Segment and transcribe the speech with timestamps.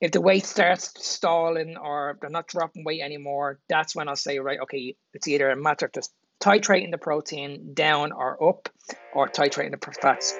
[0.00, 4.38] if the weight starts stalling or they're not dropping weight anymore, that's when I'll say,
[4.38, 8.68] right, okay, it's either a matter of just titrating the protein down or up,
[9.12, 10.38] or titrating the fats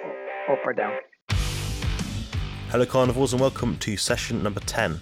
[0.48, 0.96] up or down.
[2.68, 5.00] Hello, carnivores, and welcome to session number 10.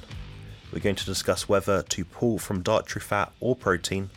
[0.73, 4.09] We're going to discuss whether to pull from dietary fat or protein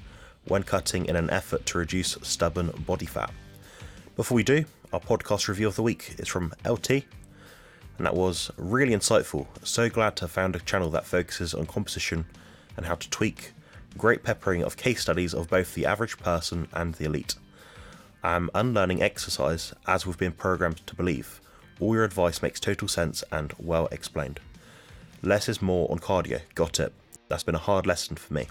[0.46, 3.34] when cutting in an effort to reduce stubborn body fat.
[4.16, 4.64] Before we do,
[4.94, 7.04] our podcast review of the week is from LT,
[8.00, 9.46] and that was really insightful.
[9.62, 12.26] So glad to have found a channel that focuses on composition
[12.78, 13.52] and how to tweak.
[13.98, 17.36] Great peppering of case studies of both the average person and the elite.
[18.24, 21.42] I'm unlearning exercise as we've been programmed to believe.
[21.82, 24.40] All your advice makes total sense and well explained.
[25.22, 26.94] Less is more on cardio, got it.
[27.28, 28.48] That's been a hard lesson for me.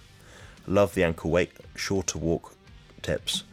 [0.66, 2.54] Love the ankle weight, shorter walk
[3.00, 3.44] tips.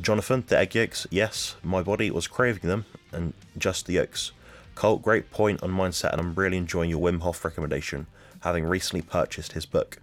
[0.00, 4.32] Jonathan, the egg yolks, yes, my body was craving them, and just the yolks.
[4.76, 8.06] Colt, great point on mindset, and I'm really enjoying your Wim Hof recommendation,
[8.40, 9.98] having recently purchased his book.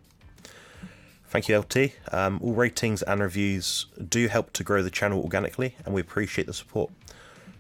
[1.28, 1.92] Thank you, LT.
[2.12, 6.48] Um, all ratings and reviews do help to grow the channel organically, and we appreciate
[6.48, 6.92] the support.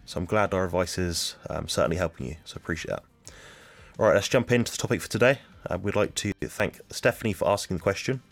[0.05, 2.35] So I'm glad our advice is um, certainly helping you.
[2.45, 3.03] So appreciate that.
[3.99, 5.39] All right, let's jump into the topic for today.
[5.69, 8.23] Uh, we'd like to thank Stephanie for asking the question.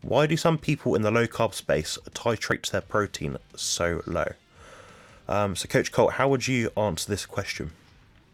[0.00, 4.32] Why do some people in the low carb space titrate their protein so low?
[5.28, 7.72] Um, so, Coach Colt, how would you answer this question?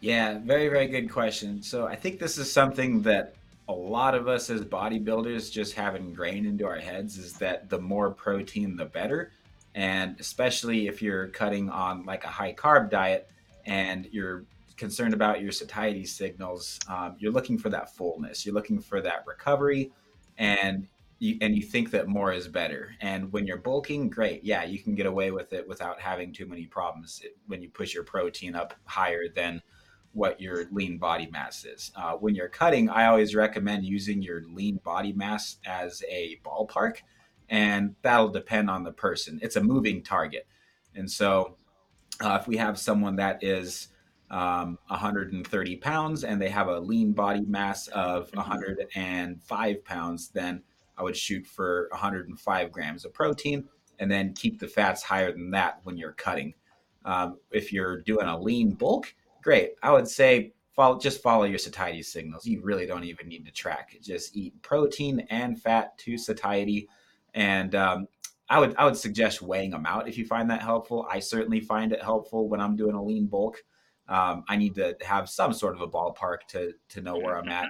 [0.00, 1.60] Yeah, very, very good question.
[1.62, 3.34] So I think this is something that
[3.68, 7.78] a lot of us as bodybuilders just have ingrained into our heads is that the
[7.78, 9.32] more protein, the better.
[9.74, 13.28] And especially if you're cutting on like a high carb diet
[13.66, 14.44] and you're
[14.76, 19.24] concerned about your satiety signals, um, you're looking for that fullness, you're looking for that
[19.26, 19.90] recovery,
[20.38, 20.86] and
[21.18, 22.94] you, and you think that more is better.
[23.00, 26.46] And when you're bulking, great, yeah, you can get away with it without having too
[26.46, 29.60] many problems when you push your protein up higher than
[30.18, 31.92] what your lean body mass is.
[31.94, 36.96] Uh, when you're cutting, I always recommend using your lean body mass as a ballpark,
[37.48, 39.38] and that'll depend on the person.
[39.42, 40.46] It's a moving target.
[40.96, 41.56] And so,
[42.20, 43.88] uh, if we have someone that is
[44.28, 50.62] um, 130 pounds and they have a lean body mass of 105 pounds, then
[50.96, 53.68] I would shoot for 105 grams of protein
[54.00, 56.54] and then keep the fats higher than that when you're cutting.
[57.04, 59.72] Um, if you're doing a lean bulk, great.
[59.82, 62.46] I would say follow, just follow your satiety signals.
[62.46, 63.96] You really don't even need to track.
[64.00, 66.88] Just eat protein and fat to satiety,
[67.34, 68.08] and um,
[68.48, 71.06] I would I would suggest weighing them out if you find that helpful.
[71.10, 73.62] I certainly find it helpful when I'm doing a lean bulk.
[74.08, 77.48] Um, I need to have some sort of a ballpark to to know where I'm
[77.48, 77.68] at.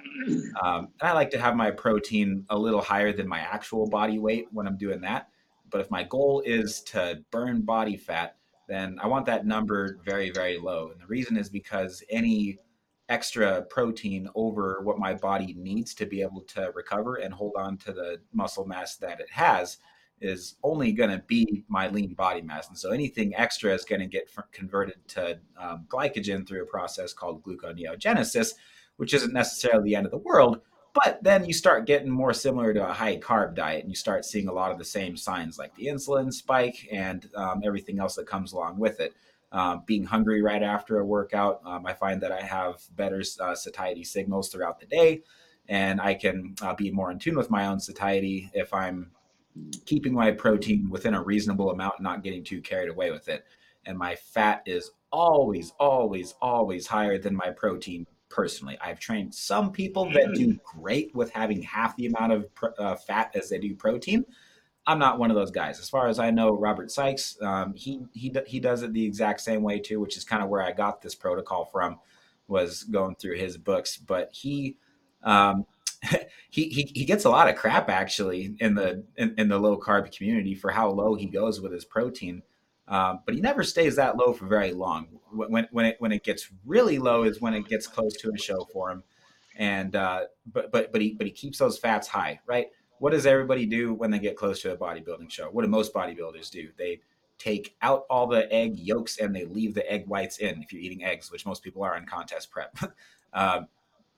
[0.62, 4.19] Um, and I like to have my protein a little higher than my actual body
[4.19, 5.28] weight when I'm doing that.
[5.71, 8.37] But if my goal is to burn body fat,
[8.69, 10.91] then I want that number very, very low.
[10.93, 12.59] And the reason is because any
[13.09, 17.78] extra protein over what my body needs to be able to recover and hold on
[17.78, 19.78] to the muscle mass that it has
[20.21, 22.69] is only going to be my lean body mass.
[22.69, 27.12] And so anything extra is going to get converted to um, glycogen through a process
[27.12, 28.55] called gluconeogenesis,
[28.97, 30.61] which isn't necessarily the end of the world,
[31.04, 34.25] but then you start getting more similar to a high carb diet, and you start
[34.25, 38.16] seeing a lot of the same signs like the insulin spike and um, everything else
[38.16, 39.14] that comes along with it.
[39.53, 43.54] Um, being hungry right after a workout, um, I find that I have better uh,
[43.54, 45.22] satiety signals throughout the day,
[45.69, 49.12] and I can uh, be more in tune with my own satiety if I'm
[49.86, 53.44] keeping my protein within a reasonable amount, not getting too carried away with it.
[53.86, 58.78] And my fat is always, always, always higher than my protein personally.
[58.81, 60.62] I've trained some people that do mm.
[60.62, 62.47] great with having half the amount of
[62.78, 64.25] uh, fat as they do protein.
[64.87, 65.78] I'm not one of those guys.
[65.78, 69.43] As far as I know, Robert Sykes, um, he he he does it the exact
[69.43, 71.99] same way too, which is kind of where I got this protocol from,
[72.47, 73.99] was going through his books.
[73.99, 74.77] But he
[75.22, 75.66] um,
[76.50, 79.78] he, he he gets a lot of crap actually in the in, in the low
[79.78, 82.43] carb community for how low he goes with his protein.
[82.88, 85.09] Um, but he never stays that low for very long.
[85.31, 88.38] When when it when it gets really low is when it gets close to a
[88.38, 89.03] show for him,
[89.56, 92.68] and uh, but but but he but he keeps those fats high, right?
[92.98, 95.51] What does everybody do when they get close to a bodybuilding show?
[95.51, 96.71] What do most bodybuilders do?
[96.78, 97.01] They
[97.39, 100.63] take out all the egg yolks and they leave the egg whites in.
[100.63, 102.77] If you're eating eggs, which most people are in contest prep,
[103.33, 103.68] um,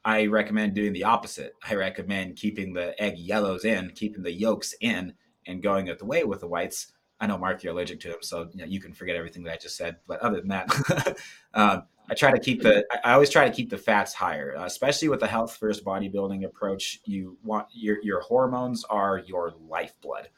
[0.04, 1.54] I recommend doing the opposite.
[1.68, 5.12] I recommend keeping the egg yellows in, keeping the yolks in,
[5.46, 8.18] and going at the way with the whites I know Mark, you're allergic to them,
[8.22, 9.96] so you, know, you can forget everything that I just said.
[10.06, 11.18] But other than that,
[11.54, 12.84] um, I try to keep the.
[13.04, 16.44] I always try to keep the fats higher, uh, especially with the health first bodybuilding
[16.44, 17.00] approach.
[17.04, 20.28] You want your your hormones are your lifeblood,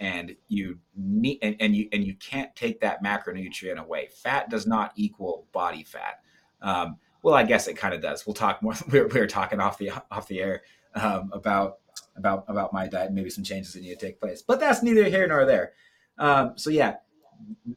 [0.00, 4.08] and you need and, and you and you can't take that macronutrient away.
[4.12, 6.20] Fat does not equal body fat.
[6.60, 8.26] Um, well, I guess it kind of does.
[8.26, 8.74] We'll talk more.
[8.90, 10.62] We were, we were talking off the off the air
[10.94, 11.78] um, about
[12.16, 15.04] about about my diet, maybe some changes that need to take place, but that's neither
[15.04, 15.72] here nor there.
[16.18, 16.96] Um, so yeah,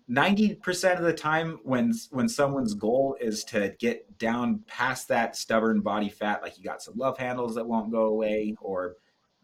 [0.08, 5.36] ninety percent of the time, when when someone's goal is to get down past that
[5.36, 8.96] stubborn body fat, like you got some love handles that won't go away, or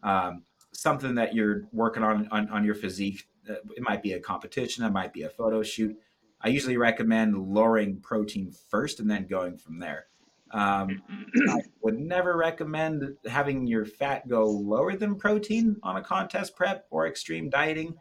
[0.02, 0.42] um,
[0.72, 3.26] something that you're working on, on on your physique.
[3.48, 5.96] Uh, it might be a competition, it might be a photo shoot.
[6.40, 10.06] I usually recommend lowering protein first and then going from there.
[10.50, 11.02] Um,
[11.48, 16.86] I would never recommend having your fat go lower than protein on a contest prep
[16.90, 17.96] or extreme dieting,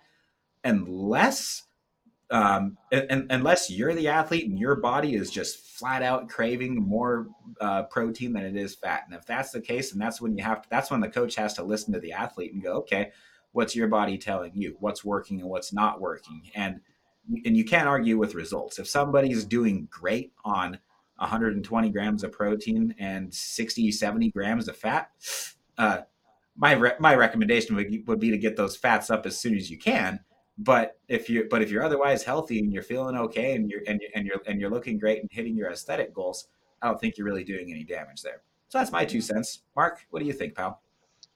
[0.63, 1.63] unless
[2.33, 7.27] um, and, unless you're the athlete and your body is just flat out craving more
[7.62, 9.04] uh, protein than it is fat.
[9.06, 11.36] And if that's the case, and that's when you have to, that's when the coach
[11.36, 13.12] has to listen to the athlete and go, okay,
[13.51, 14.75] what's your body telling you?
[14.80, 16.50] What's working and what's not working?
[16.56, 16.81] And
[17.45, 18.80] and you can't argue with results.
[18.80, 20.80] If somebody's doing great on
[21.18, 25.12] 120 grams of protein and 60, 70 grams of fat,
[25.77, 26.00] uh,
[26.57, 29.69] my re- my recommendation would, would be to get those fats up as soon as
[29.69, 30.19] you can
[30.57, 34.01] but if you but if you're otherwise healthy and you're feeling okay and you're and
[34.01, 36.47] you're and you're and you're looking great and hitting your aesthetic goals,
[36.81, 38.41] I don't think you're really doing any damage there.
[38.69, 39.61] So that's my two cents.
[39.75, 40.81] Mark, what do you think, pal?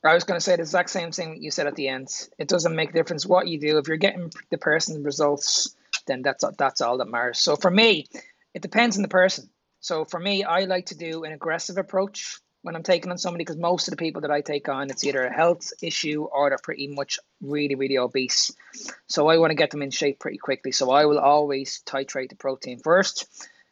[0.04, 2.08] I was going to say the exact same thing that you said at the end.
[2.38, 3.78] It doesn't make a difference what you do.
[3.78, 5.76] If you're getting the person results,
[6.06, 7.40] then that's that's all that matters.
[7.40, 8.06] So for me,
[8.54, 9.50] it depends on the person.
[9.80, 13.46] So for me, I like to do an aggressive approach when I'm taking on somebody
[13.46, 16.50] because most of the people that I take on, it's either a health issue or
[16.50, 18.52] they're pretty much really, really obese.
[19.08, 20.74] So I want to get them in shape pretty quickly.
[20.74, 23.26] So I will always titrate the protein first.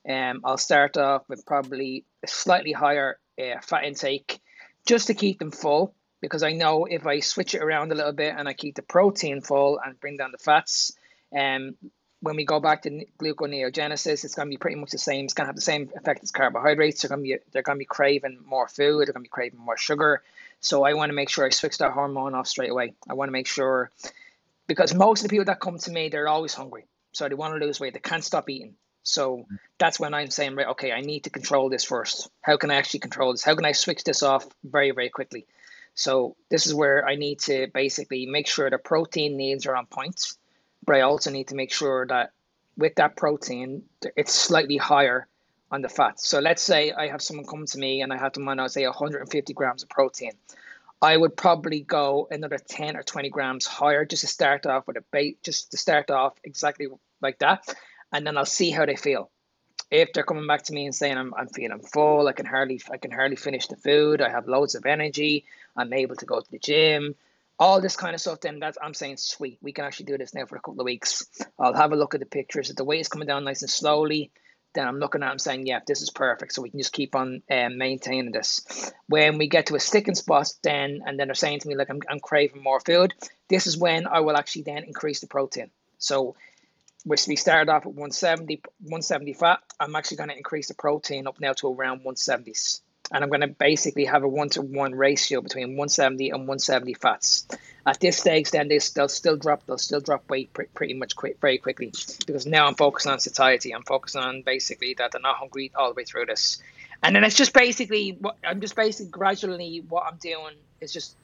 [0.09, 4.39] Um, I'll start off with probably a slightly higher uh, fat intake
[4.87, 8.13] just to keep them full because I know if I switch it around a little
[8.13, 10.93] bit and I keep the protein full and bring down the fats,
[11.37, 11.75] um,
[12.25, 15.25] when we go back to gluconeogenesis, it's going to be pretty much the same.
[15.25, 17.01] It's going to have the same effect as carbohydrates.
[17.01, 19.07] They're going to be they're going to be craving more food.
[19.07, 20.23] They're going to be craving more sugar.
[20.59, 22.95] So I want to make sure I switch that hormone off straight away.
[23.07, 23.91] I want to make sure
[24.65, 26.85] because most of the people that come to me, they're always hungry.
[27.11, 27.93] So they want to lose weight.
[27.93, 28.73] They can't stop eating.
[29.03, 29.45] So
[29.77, 32.31] that's when I'm saying, right, okay, I need to control this first.
[32.41, 33.43] How can I actually control this?
[33.43, 35.45] How can I switch this off very, very quickly?
[35.93, 39.85] So this is where I need to basically make sure the protein needs are on
[39.85, 40.33] point
[40.85, 42.31] but I also need to make sure that
[42.77, 43.83] with that protein,
[44.15, 45.27] it's slightly higher
[45.71, 46.19] on the fat.
[46.19, 48.69] So let's say I have someone come to me and I have them on, I'll
[48.69, 50.33] say 150 grams of protein.
[51.01, 54.97] I would probably go another 10 or 20 grams higher just to start off with
[54.97, 56.87] a bait, just to start off exactly
[57.21, 57.75] like that.
[58.11, 59.29] And then I'll see how they feel.
[59.91, 62.81] If they're coming back to me and saying I'm, I'm feeling full, I can hardly
[62.91, 65.45] I can hardly finish the food, I have loads of energy,
[65.75, 67.15] I'm able to go to the gym,
[67.59, 69.59] all this kind of stuff, then that's I'm saying sweet.
[69.61, 71.25] We can actually do this now for a couple of weeks.
[71.57, 72.69] I'll have a look at the pictures.
[72.69, 74.31] If the weight is coming down nice and slowly,
[74.73, 76.51] then I'm looking at i'm saying, yeah, this is perfect.
[76.53, 78.91] So we can just keep on um, maintaining this.
[79.07, 81.89] When we get to a sticking spot, then and then they're saying to me like
[81.89, 83.13] I'm, I'm craving more food.
[83.47, 85.71] This is when I will actually then increase the protein.
[85.97, 86.35] So
[87.05, 89.59] we started off at 170, 170 fat.
[89.79, 92.81] I'm actually going to increase the protein up now to around 170s
[93.11, 96.93] and I'm going to basically have a one to one ratio between 170 and 170
[96.95, 97.47] fats.
[97.85, 99.65] At this stage, then they, they'll still drop.
[99.65, 101.93] They'll still drop weight pre- pretty much quick, very quickly
[102.25, 103.73] because now I'm focusing on satiety.
[103.73, 106.61] I'm focusing on basically that they're not hungry all the way through this,
[107.03, 111.15] and then it's just basically what I'm just basically gradually what I'm doing is just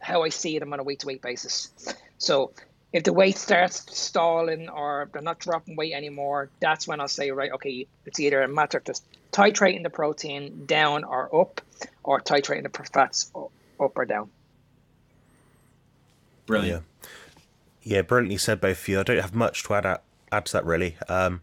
[0.00, 1.70] how I see them on a week to week basis.
[2.18, 2.52] So
[2.92, 7.30] if the weight starts stalling or they're not dropping weight anymore, that's when I'll say,
[7.30, 11.60] right, okay, it's either a matter of just titrating the protein down or up,
[12.04, 13.50] or titrating the fats up
[13.96, 14.30] or down.
[16.46, 16.84] Brilliant.
[17.82, 19.00] Yeah, yeah brilliantly said, both of you.
[19.00, 20.96] I don't have much to add, add to that, really.
[21.08, 21.40] Um,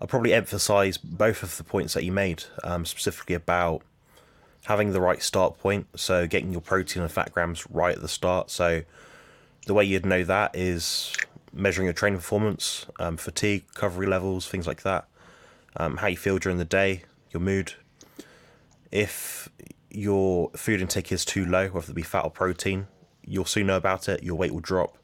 [0.00, 3.82] I'll probably emphasize both of the points that you made, um, specifically about
[4.66, 5.86] having the right start point.
[5.98, 8.50] So, getting your protein and fat grams right at the start.
[8.50, 8.82] So,
[9.66, 11.14] the way you'd know that is
[11.52, 15.06] measuring your training performance, um, fatigue, recovery levels, things like that,
[15.76, 17.04] um, how you feel during the day,
[17.34, 17.74] your mood.
[18.90, 19.48] If
[19.90, 22.86] your food intake is too low, whether it be fat or protein,
[23.26, 24.22] you'll soon know about it.
[24.22, 24.96] Your weight will drop,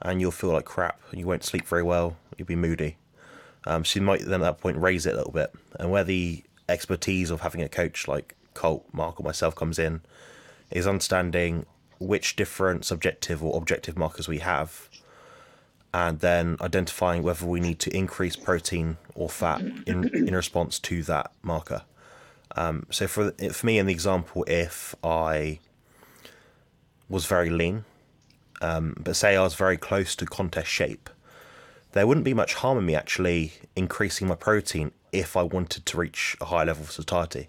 [0.00, 1.00] and you'll feel like crap.
[1.12, 2.16] You won't sleep very well.
[2.36, 2.96] You'll be moody.
[3.66, 5.52] Um, so you might then at that point raise it a little bit.
[5.78, 10.00] And where the expertise of having a coach like Colt, Mark, or myself comes in,
[10.70, 11.66] is understanding
[11.98, 14.88] which different subjective or objective markers we have,
[15.98, 21.02] and then identifying whether we need to increase protein or fat in, in response to
[21.02, 21.82] that marker.
[22.56, 25.58] Um, so for for me, in the example, if I
[27.08, 27.84] was very lean,
[28.62, 31.10] um, but say I was very close to contest shape,
[31.92, 35.98] there wouldn't be much harm in me actually increasing my protein if I wanted to
[35.98, 37.48] reach a high level of satiety.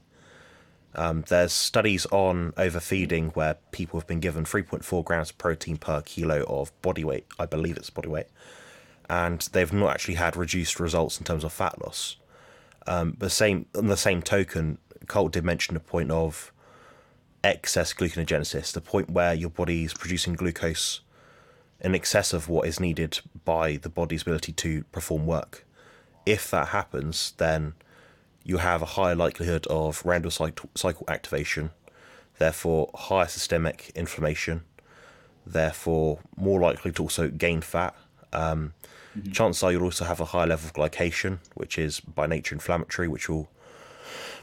[0.96, 6.02] Um, there's studies on overfeeding where people have been given 3.4 grams of protein per
[6.02, 7.26] kilo of body weight.
[7.38, 8.28] I believe it's body weight.
[9.10, 12.18] And they've not actually had reduced results in terms of fat loss.
[12.88, 16.52] Um, but same on the same token, Colt did mention the point of
[17.44, 21.02] excess gluconeogenesis, the point where your body is producing glucose
[21.82, 25.66] in excess of what is needed by the body's ability to perform work.
[26.26, 27.74] If that happens, then
[28.44, 31.72] you have a higher likelihood of Randle cycle activation,
[32.38, 34.62] therefore higher systemic inflammation,
[35.46, 37.96] therefore more likely to also gain fat.
[38.34, 38.74] Um,
[39.18, 39.32] mm-hmm.
[39.32, 43.08] Chances are you'll also have a higher level of glycation, which is by nature inflammatory,
[43.08, 43.50] which will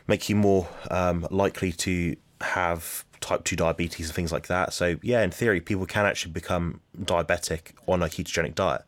[0.07, 4.73] make you more um, likely to have type 2 diabetes and things like that.
[4.73, 8.83] So, yeah, in theory, people can actually become diabetic on a ketogenic diet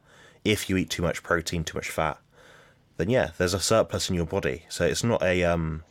[0.45, 2.19] if you eat too much protein, too much fat.
[2.99, 4.65] Then, yeah, there's a surplus in your body.
[4.69, 5.85] So, it's not a um,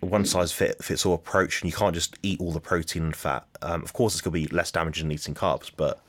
[0.00, 3.16] one size fit, fits all approach, and you can't just eat all the protein and
[3.16, 3.46] fat.
[3.62, 6.00] Um, of course, it's going to be less damaging than eating carbs, but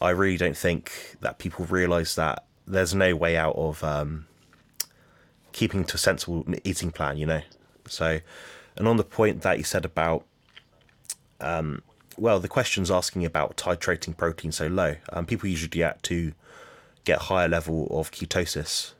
[0.00, 4.26] I really don't think that people realize that there's no way out of um,
[5.52, 7.42] keeping to a sensible eating plan, you know?
[7.88, 8.20] So,
[8.76, 10.24] and on the point that you said about,
[11.40, 11.82] um,
[12.16, 14.96] well, the question's asking about titrating protein so low.
[15.12, 16.32] Um, people usually react to
[17.06, 18.92] get higher level of ketosis.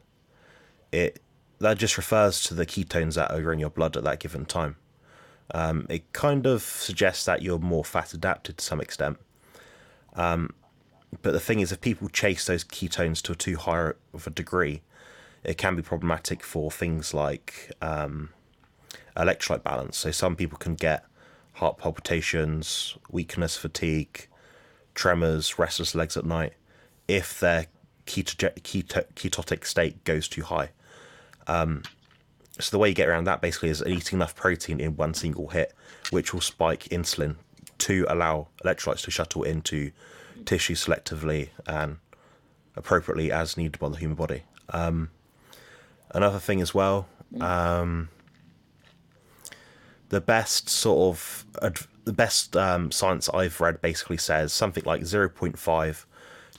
[0.90, 1.20] It
[1.58, 4.76] that just refers to the ketones that are in your blood at that given time.
[5.54, 9.18] Um, it kind of suggests that you're more fat adapted to some extent.
[10.14, 10.50] Um,
[11.22, 14.30] but the thing is, if people chase those ketones to a too high of a
[14.30, 14.82] degree,
[15.44, 18.30] it can be problematic for things like um,
[19.16, 19.96] electrolyte balance.
[19.96, 21.04] So some people can get
[21.54, 24.28] heart palpitations, weakness, fatigue,
[24.94, 26.52] tremors, restless legs at night
[27.08, 27.66] if their
[28.06, 30.70] keto- keto- ketotic state goes too high.
[31.46, 31.82] Um,
[32.58, 35.48] so the way you get around that basically is eating enough protein in one single
[35.48, 35.74] hit,
[36.10, 37.36] which will spike insulin
[37.78, 39.92] to allow electrolytes to shuttle into
[40.44, 41.98] tissue selectively and
[42.74, 44.42] appropriately as needed by the human body.
[44.70, 45.10] Um,
[46.10, 47.08] another thing as well,
[47.40, 48.08] um,
[50.08, 51.44] the best sort of
[52.04, 56.04] the best um, science I've read basically says something like 0.5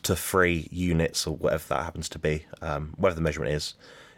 [0.07, 3.75] to 3 units or whatever that happens to be, um, whatever the measurement is,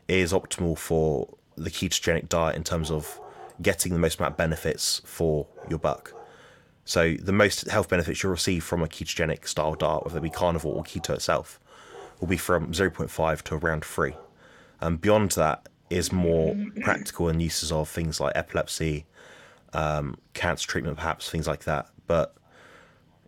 [0.08, 3.19] is optimal for the ketogenic diet in terms of
[3.62, 6.13] getting the most amount of benefits for your buck.
[6.86, 10.29] So the most health benefits you'll receive from a ketogenic style diet, whether it be
[10.29, 11.60] carnivore or keto itself,
[12.19, 14.15] will be from 0.5 to around 3.
[14.81, 19.05] And beyond that is more practical and uses of things like epilepsy,
[19.74, 21.89] um, cancer treatment, perhaps things like that.
[22.08, 22.36] But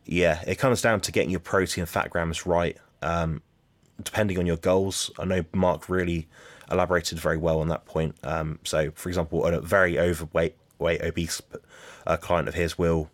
[0.05, 3.41] yeah, it comes down to getting your protein and fat grams right, um,
[4.01, 5.11] depending on your goals.
[5.19, 6.27] I know Mark really
[6.71, 8.15] elaborated very well on that point.
[8.23, 11.41] Um, so, for example, a very overweight, weight obese
[12.07, 13.09] uh, client of his will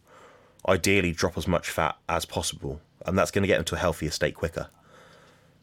[0.68, 3.80] ideally drop as much fat as possible, and that's going to get them to a
[3.80, 4.68] healthier state quicker.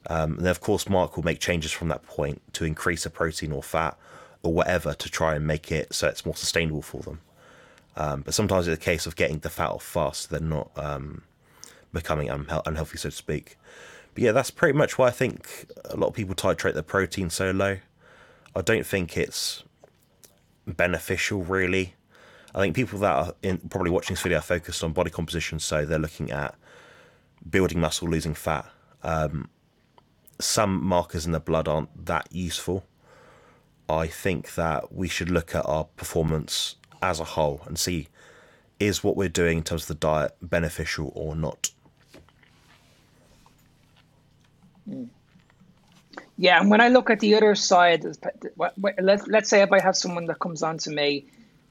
[0.07, 3.11] Um, and then, of course, Mark will make changes from that point to increase the
[3.11, 3.97] protein or fat
[4.43, 7.21] or whatever to try and make it so it's more sustainable for them.
[7.97, 11.23] Um, but sometimes it's a case of getting the fat off fast, then not um,
[11.93, 13.57] becoming unhealthy, so to speak.
[14.15, 17.31] But yeah, that's pretty much why I think a lot of people titrate their protein
[17.31, 17.79] so low.
[18.55, 19.65] I don't think it's
[20.67, 21.95] beneficial, really.
[22.55, 25.59] I think people that are in, probably watching this video are focused on body composition,
[25.59, 26.55] so they're looking at
[27.49, 28.67] building muscle, losing fat.
[29.03, 29.51] Um,
[30.41, 32.85] some markers in the blood aren't that useful.
[33.89, 38.09] I think that we should look at our performance as a whole and see
[38.81, 41.71] is what we're doing in terms of the diet beneficial or not.
[46.37, 48.05] Yeah, and when I look at the other side,
[48.57, 51.27] let's say if I have someone that comes on to me,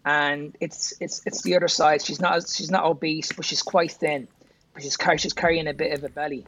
[0.06, 2.02] and it's it's it's the other side.
[2.02, 4.28] She's not she's not obese, but she's quite thin,
[4.74, 6.46] but she's she's carrying a bit of a belly.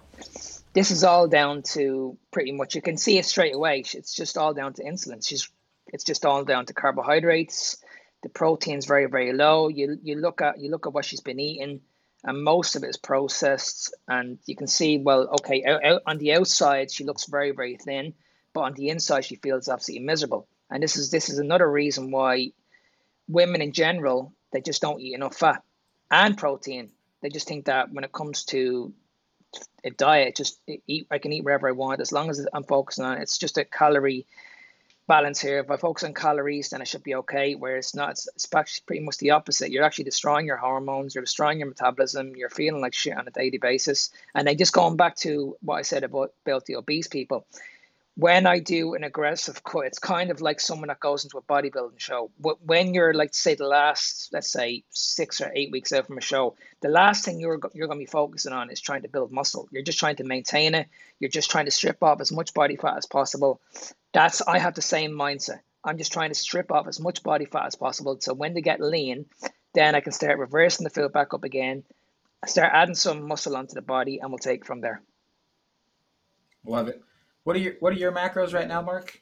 [0.74, 3.80] This is all down to pretty much you can see it straight away.
[3.94, 5.26] It's just all down to insulin.
[5.26, 5.50] She's
[5.88, 7.78] it's just all down to carbohydrates
[8.26, 9.68] the protein's very very low.
[9.68, 11.80] You you look at you look at what she's been eating,
[12.24, 13.96] and most of it is processed.
[14.08, 17.78] And you can see well, okay, out, out on the outside she looks very very
[17.78, 18.16] thin,
[18.52, 20.48] but on the inside she feels absolutely miserable.
[20.72, 22.52] And this is this is another reason why
[23.28, 25.62] women in general they just don't eat enough fat
[26.10, 26.90] and protein.
[27.22, 28.92] They just think that when it comes to
[29.84, 33.06] a diet, just eat I can eat wherever I want as long as I'm focusing
[33.06, 33.22] on it.
[33.22, 34.26] It's just a calorie
[35.08, 35.60] balance here.
[35.60, 37.56] If I focus on calories, then I should be okay.
[37.56, 39.72] Where it's not, it's, actually pretty much the opposite.
[39.72, 43.32] You're actually destroying your hormones, you're destroying your metabolism, you're feeling like shit on a
[43.32, 44.12] daily basis.
[44.34, 47.46] And then just going back to what I said about, about the obese people,
[48.18, 51.42] when I do an aggressive cut, it's kind of like someone that goes into a
[51.42, 52.32] bodybuilding show.
[52.40, 56.22] When you're like, say, the last, let's say, six or eight weeks out from a
[56.22, 59.34] show, the last thing you're you're going to be focusing on is trying to build
[59.34, 59.68] muscle.
[59.70, 60.88] You're just trying to maintain it.
[61.20, 63.60] You're just trying to strip off as much body fat as possible.
[64.14, 65.60] That's I have the same mindset.
[65.84, 68.18] I'm just trying to strip off as much body fat as possible.
[68.22, 69.26] So when they get lean,
[69.74, 71.84] then I can start reversing the food back up again.
[72.46, 75.02] start adding some muscle onto the body, and we'll take from there.
[76.66, 77.04] Love it.
[77.46, 79.22] What are your What are your macros right now, Mark?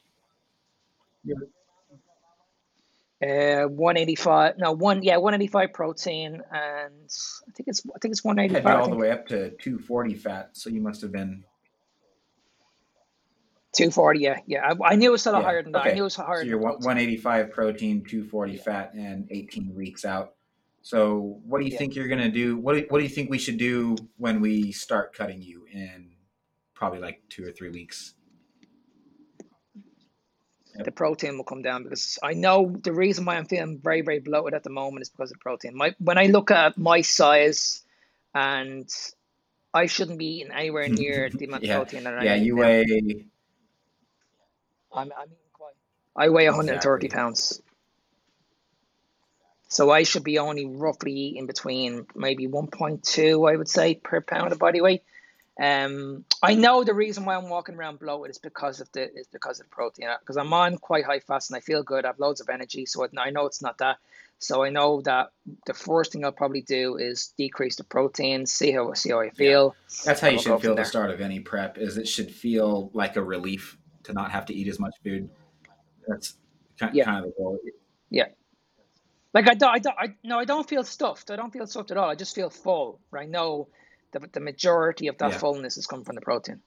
[3.21, 4.57] Uh, 185.
[4.57, 5.03] No, one.
[5.03, 7.11] Yeah, 185 protein, and
[7.47, 8.63] I think it's I think it's 185.
[8.63, 11.43] Had all the way up to 240 fat, so you must have been
[13.73, 14.19] 240.
[14.21, 14.71] Yeah, yeah.
[14.71, 15.45] I, I knew it was a lot yeah.
[15.45, 15.81] higher than that.
[15.81, 15.91] Okay.
[15.91, 16.41] I knew it was higher.
[16.41, 20.35] So you're 185 protein, 240 fat, and 18 weeks out.
[20.81, 21.77] So what do you yeah.
[21.77, 22.55] think you're gonna do?
[22.55, 26.12] What do, What do you think we should do when we start cutting you in
[26.83, 28.13] probably like two or three weeks.
[30.75, 34.19] The protein will come down because I know the reason why I'm feeling very, very
[34.19, 35.77] bloated at the moment is because of protein.
[35.77, 37.83] My when I look at my size
[38.33, 38.89] and
[39.73, 41.77] I shouldn't be eating anywhere near the amount yeah.
[41.77, 42.61] of protein that I Yeah, you now.
[42.61, 42.83] weigh
[44.91, 45.75] I'm, I'm eating quite
[46.17, 47.09] I weigh 130 exactly.
[47.09, 47.61] pounds.
[49.69, 54.51] So I should be only roughly eating between maybe 1.2, I would say, per pound
[54.51, 55.03] of body weight.
[55.61, 59.27] Um, I know the reason why I'm walking around bloated is because of the is
[59.27, 62.05] because of the protein because I'm on quite high fast and I feel good.
[62.05, 63.97] I have loads of energy, so I know it's not that.
[64.39, 65.31] So I know that
[65.67, 69.29] the first thing I'll probably do is decrease the protein, see how see how I
[69.29, 69.75] feel.
[69.89, 70.01] Yeah.
[70.05, 71.77] That's how you should feel the start of any prep.
[71.77, 75.29] Is it should feel like a relief to not have to eat as much food.
[76.07, 76.35] That's
[76.79, 77.05] kind, yeah.
[77.05, 77.59] kind of the goal.
[78.09, 78.25] Yeah.
[79.33, 81.31] Like I don't, I don't, I no, I don't feel stuffed.
[81.31, 82.09] I don't feel stuffed at all.
[82.09, 82.99] I just feel full.
[83.11, 83.23] Right?
[83.23, 83.69] I know
[84.13, 85.37] the, the majority of that yeah.
[85.37, 86.61] fullness is coming from the protein.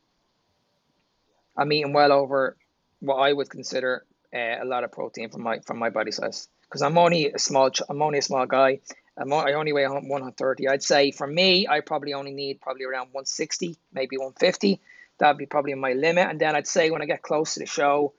[1.56, 2.56] I'm eating well over
[3.00, 6.48] what I would consider uh, a lot of protein from my from my body size
[6.62, 8.80] because I'm only a small I'm only a small guy.
[9.18, 10.68] I'm, I only weigh 130.
[10.68, 14.78] I'd say for me, I probably only need probably around 160, maybe 150.
[15.18, 16.28] That'd be probably my limit.
[16.28, 18.12] And then I'd say when I get close to the show,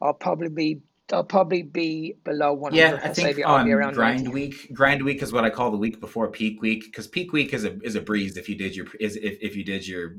[0.00, 0.80] I'll probably be
[1.12, 2.76] I'll probably be below 100.
[2.76, 4.32] Yeah, I think I'll on be around grind 90.
[4.32, 4.74] week.
[4.74, 7.64] Grind week is what I call the week before peak week because peak week is
[7.64, 10.16] a is a breeze if you did your is if, if you did your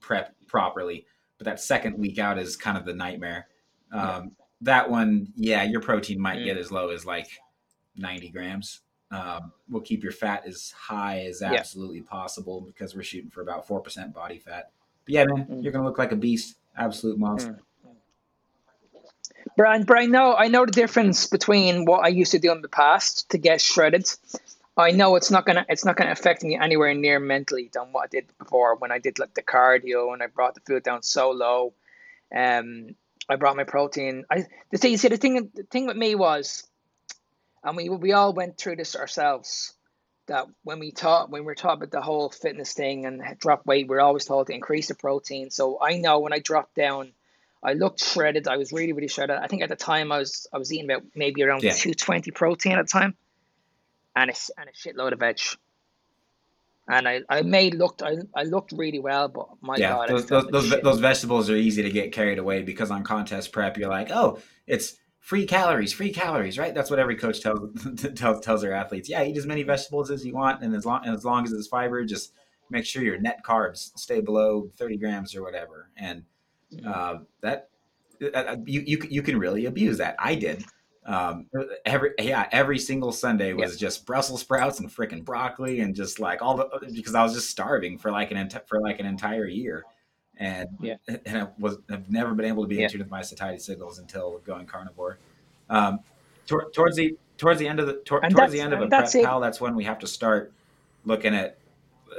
[0.00, 1.06] prep properly.
[1.38, 3.48] But that second week out is kind of the nightmare.
[3.90, 4.20] Um, yeah.
[4.60, 6.44] That one, yeah, your protein might mm.
[6.44, 7.28] get as low as like
[7.96, 8.80] 90 grams.
[9.10, 12.08] Um, we'll keep your fat as high as absolutely yeah.
[12.08, 14.70] possible because we're shooting for about four percent body fat.
[15.04, 15.62] But yeah, man, mm.
[15.62, 17.52] you're gonna look like a beast, absolute monster.
[17.52, 17.58] Mm.
[19.56, 22.68] Brian, I know I know the difference between what I used to do in the
[22.68, 24.08] past to get shredded.
[24.76, 28.04] I know it's not gonna it's not gonna affect me anywhere near mentally than what
[28.04, 31.02] I did before when I did like the cardio and I brought the food down
[31.02, 31.74] so low.
[32.34, 32.96] Um,
[33.28, 34.24] I brought my protein.
[34.30, 36.66] I the thing you see the thing the thing with me was,
[37.62, 39.74] and we we all went through this ourselves.
[40.26, 43.66] That when we taught when we are taught about the whole fitness thing and drop
[43.66, 45.50] weight, we we're always told to increase the protein.
[45.50, 47.12] So I know when I dropped down
[47.64, 48.46] I looked shredded.
[48.46, 49.36] I was really, really shredded.
[49.36, 51.72] I think at the time I was I was eating about maybe around yeah.
[51.72, 53.16] 220 protein at the time,
[54.14, 55.40] and a, and a shitload of veg.
[56.86, 60.26] And I, I made looked I, I looked really well, but my yeah, god, those
[60.26, 63.88] those, those, those, vegetables are easy to get carried away because on contest prep you're
[63.88, 66.74] like, oh, it's free calories, free calories, right?
[66.74, 67.70] That's what every coach tells
[68.14, 69.08] tells tells their athletes.
[69.08, 71.52] Yeah, eat as many vegetables as you want, and as long and as long as
[71.52, 72.34] it's fiber, just
[72.68, 75.90] make sure your net carbs stay below 30 grams or whatever.
[75.96, 76.24] And
[76.86, 77.68] uh, that
[78.22, 80.16] uh, uh, you, you you can really abuse that.
[80.18, 80.64] I did.
[81.06, 81.46] Um,
[81.84, 86.40] every yeah, every single Sunday was just Brussels sprouts and freaking broccoli and just like
[86.40, 89.84] all the because I was just starving for like an for like an entire year,
[90.38, 90.94] and yeah.
[91.26, 92.84] and I was I've never been able to be yeah.
[92.84, 95.18] in tune with my satiety signals until going carnivore.
[95.68, 96.00] Um,
[96.46, 99.12] tor- towards the towards the end of the tor- towards the end of a prep
[99.12, 100.52] pal, that's when we have to start
[101.04, 101.58] looking at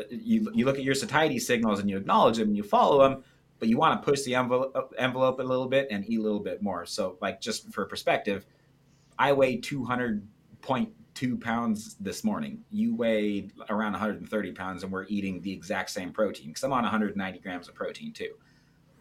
[0.10, 0.52] you.
[0.54, 3.24] You look at your satiety signals and you acknowledge them and you follow them
[3.60, 6.40] but you want to push the envelope, envelope a little bit and eat a little
[6.40, 6.86] bit more.
[6.86, 8.46] So, like, just for perspective,
[9.18, 12.64] I weighed 200.2 pounds this morning.
[12.70, 16.84] You weighed around 130 pounds, and we're eating the exact same protein because I'm on
[16.84, 18.34] 190 grams of protein too.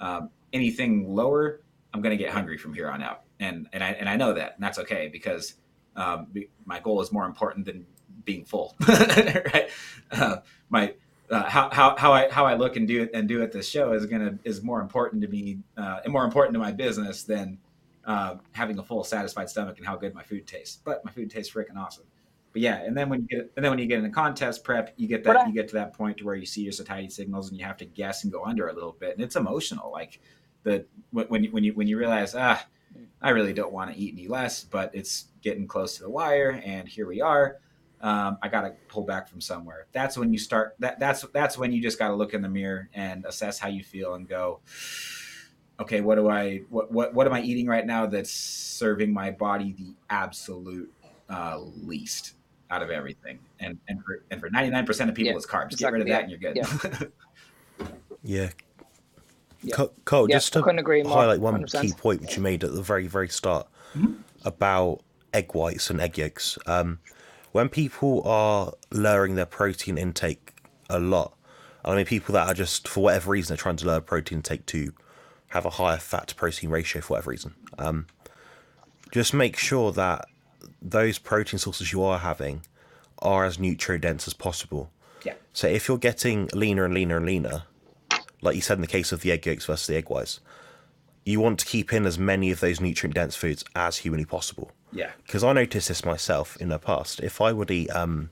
[0.01, 1.61] Um, anything lower,
[1.93, 4.33] I'm going to get hungry from here on out, and and I and I know
[4.35, 5.55] that, and that's okay because
[5.97, 6.33] um,
[6.65, 7.87] my goal is more important than
[8.25, 9.71] being full, right?
[10.11, 10.37] Uh,
[10.69, 10.95] my
[11.31, 13.69] uh, how, how, how I how I look and do it and do at this
[13.69, 17.23] show is gonna is more important to me uh, and more important to my business
[17.23, 17.59] than
[18.05, 20.79] uh, having a full satisfied stomach and how good my food tastes.
[20.85, 22.05] But my food tastes freaking awesome.
[22.53, 24.63] But yeah, and then when you get and then when you get in a contest
[24.63, 26.73] prep, you get that I, you get to that point to where you see your
[26.73, 29.37] satiety signals and you have to guess and go under a little bit, and it's
[29.37, 29.91] emotional.
[29.91, 30.21] Like
[30.63, 32.65] the when you when you when you realize ah,
[33.21, 36.63] I really don't want to eat any less, but it's getting close to the wire,
[36.65, 37.59] and here we are.
[38.05, 39.87] Um, I got to pull back from somewhere.
[39.93, 40.77] That's when you start.
[40.79, 43.69] That that's that's when you just got to look in the mirror and assess how
[43.69, 44.61] you feel and go
[45.81, 49.31] okay, what do I what what what am I eating right now that's serving my
[49.31, 50.93] body the absolute
[51.29, 52.35] uh, least
[52.71, 53.39] out of everything?
[53.61, 55.73] And and for and for ninety nine percent of people, yeah, it's carbs.
[55.73, 57.09] Exactly, Get rid of yeah, that, and you're good.
[58.23, 58.49] Yeah.
[59.67, 59.85] yeah.
[60.05, 61.81] Colt, just to highlight one 100%.
[61.81, 64.13] key point which you made at the very very start mm-hmm.
[64.45, 65.01] about
[65.33, 66.59] egg whites and egg yolks.
[66.67, 66.99] Um,
[67.55, 70.55] when people are lowering their protein intake
[70.91, 71.37] a lot,
[71.85, 74.67] I mean, people that are just for whatever reason they're trying to lower protein intake
[74.67, 74.93] to
[75.51, 77.55] have a higher fat to protein ratio for whatever reason.
[77.79, 78.09] Um,
[79.13, 80.25] just make sure that
[80.83, 82.63] those protein sources you are having
[83.21, 84.91] are as nutrient dense as possible.
[85.25, 85.35] Yeah.
[85.53, 87.63] So if you're getting leaner and leaner and leaner,
[88.43, 90.41] like you said in the case of the egg yolks versus the egg whites,
[91.25, 94.73] you want to keep in as many of those nutrient dense foods as humanly possible.
[94.95, 95.11] Yeah.
[95.27, 97.21] Because I noticed this myself in the past.
[97.21, 98.31] If I would eat, um,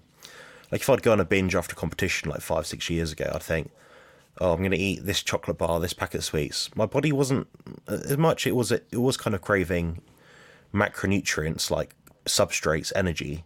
[0.70, 3.42] like if I'd go on a binge after competition like five, six years ago, I'd
[3.42, 3.70] think,
[4.40, 6.74] oh, I'm going to eat this chocolate bar, this packet of sweets.
[6.74, 7.48] My body wasn't
[7.88, 8.46] as much.
[8.46, 10.00] It was it was kind of craving
[10.72, 11.94] macronutrients like
[12.24, 13.44] substrates, energy.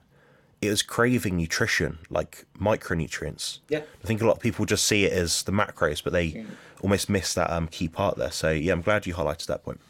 [0.63, 3.59] It was craving nutrition like micronutrients.
[3.69, 6.33] Yeah, I think a lot of people just see it as the macros, but they
[6.33, 6.47] mm.
[6.83, 8.31] almost miss that um, key part there.
[8.31, 9.81] So yeah, I'm glad you highlighted that point.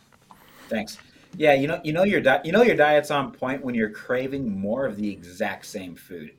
[0.69, 0.99] Thanks.
[1.37, 2.47] Yeah, you know, you know your diet.
[2.47, 6.33] You know your diet's on point when you're craving more of the exact same food.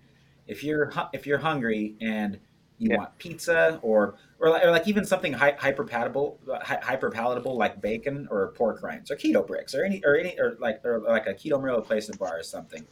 [0.48, 2.40] If you're if you're hungry and
[2.78, 2.98] you yeah.
[2.98, 8.28] want pizza or or like, or like even something hyper palatable hyper palatable like bacon
[8.30, 11.34] or pork rinds or keto bricks or any or any or like or like a
[11.34, 12.86] keto meal replacement bar or something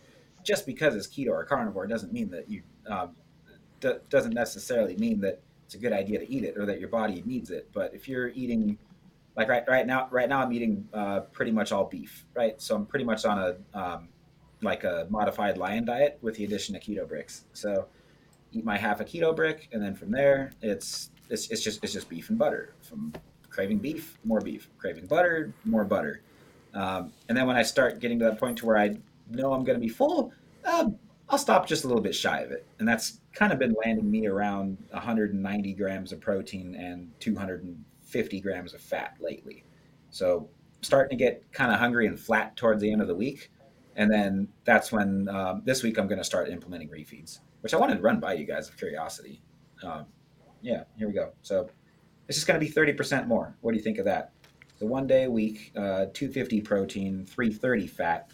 [0.44, 3.16] just because it's keto or carnivore doesn't mean that you um,
[3.80, 6.90] d- doesn't necessarily mean that it's a good idea to eat it or that your
[6.90, 8.78] body needs it but if you're eating
[9.36, 12.76] like right right now right now i'm eating uh, pretty much all beef right so
[12.76, 14.08] i'm pretty much on a um,
[14.62, 17.88] like a modified lion diet with the addition of keto bricks so
[18.56, 21.94] eat my half a keto brick, and then from there, it's it's, it's just it's
[21.94, 22.74] just beef and butter.
[22.82, 23.14] From
[23.50, 24.70] craving beef, more beef.
[24.78, 26.22] Craving butter, more butter.
[26.74, 28.98] Um, and then when I start getting to that point to where I
[29.30, 30.34] know I'm going to be full,
[30.66, 30.90] uh,
[31.30, 34.10] I'll stop just a little bit shy of it, and that's kind of been landing
[34.10, 37.12] me around 190 grams of protein and
[38.16, 39.64] 250 grams of fat lately.
[40.10, 40.50] So
[40.82, 43.52] starting to get kind of hungry and flat towards the end of the week,
[43.96, 47.78] and then that's when um, this week I'm going to start implementing refeeds which I
[47.78, 49.42] wanted to run by you guys of curiosity.
[49.82, 50.06] Um,
[50.62, 51.32] yeah, here we go.
[51.42, 51.68] So
[52.28, 53.58] it's just going to be 30% more.
[53.62, 54.34] What do you think of that?
[54.80, 58.30] So one day a week, uh, 250 protein, 330 fat.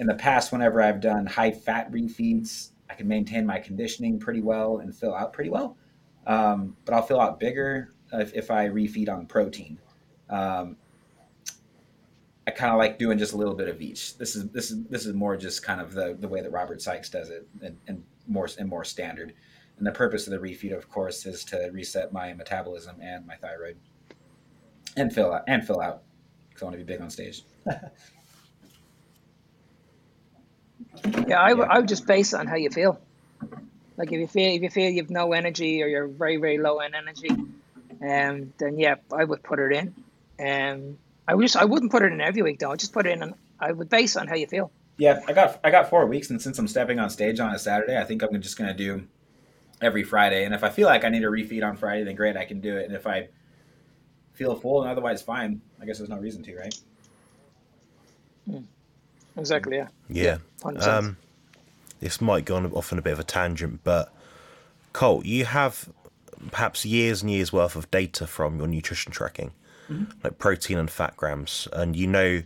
[0.00, 4.42] In the past, whenever I've done high fat refeeds, I can maintain my conditioning pretty
[4.42, 5.78] well and fill out pretty well.
[6.26, 9.78] Um, but I'll fill out bigger if, if I refeed on protein.
[10.28, 10.76] Um,
[12.46, 14.16] I kind of like doing just a little bit of each.
[14.18, 16.82] This is this is this is more just kind of the the way that Robert
[16.82, 19.32] Sykes does it, and, and more and more standard.
[19.78, 23.36] And the purpose of the refeed, of course, is to reset my metabolism and my
[23.36, 23.76] thyroid,
[24.96, 26.02] and fill out and fill out
[26.48, 27.44] because I want to be big on stage.
[27.66, 27.80] yeah,
[31.40, 31.62] I, yeah.
[31.62, 33.00] I would just base it on how you feel.
[33.96, 36.80] Like if you feel if you feel you've no energy or you're very very low
[36.80, 37.30] in energy,
[38.02, 39.94] um, then yeah, I would put it in.
[40.44, 42.72] Um, I wish I wouldn't put it in every week though.
[42.72, 43.34] I just put it in.
[43.60, 44.72] I would base on how you feel.
[44.98, 47.58] Yeah, I got I got four weeks, and since I'm stepping on stage on a
[47.58, 49.06] Saturday, I think I'm just gonna do
[49.80, 50.44] every Friday.
[50.44, 52.60] And if I feel like I need a refeed on Friday, then great, I can
[52.60, 52.86] do it.
[52.86, 53.28] And if I
[54.32, 56.74] feel full and otherwise fine, I guess there's no reason to, right?
[58.48, 58.58] Hmm.
[59.36, 59.76] Exactly.
[59.76, 59.88] Yeah.
[60.08, 60.38] Yeah.
[60.64, 61.16] yeah um,
[62.00, 64.12] this might go on off on a bit of a tangent, but
[64.92, 65.88] Colt, you have
[66.50, 69.52] perhaps years and years worth of data from your nutrition tracking,
[69.88, 70.10] mm-hmm.
[70.22, 72.42] like protein and fat grams, and you know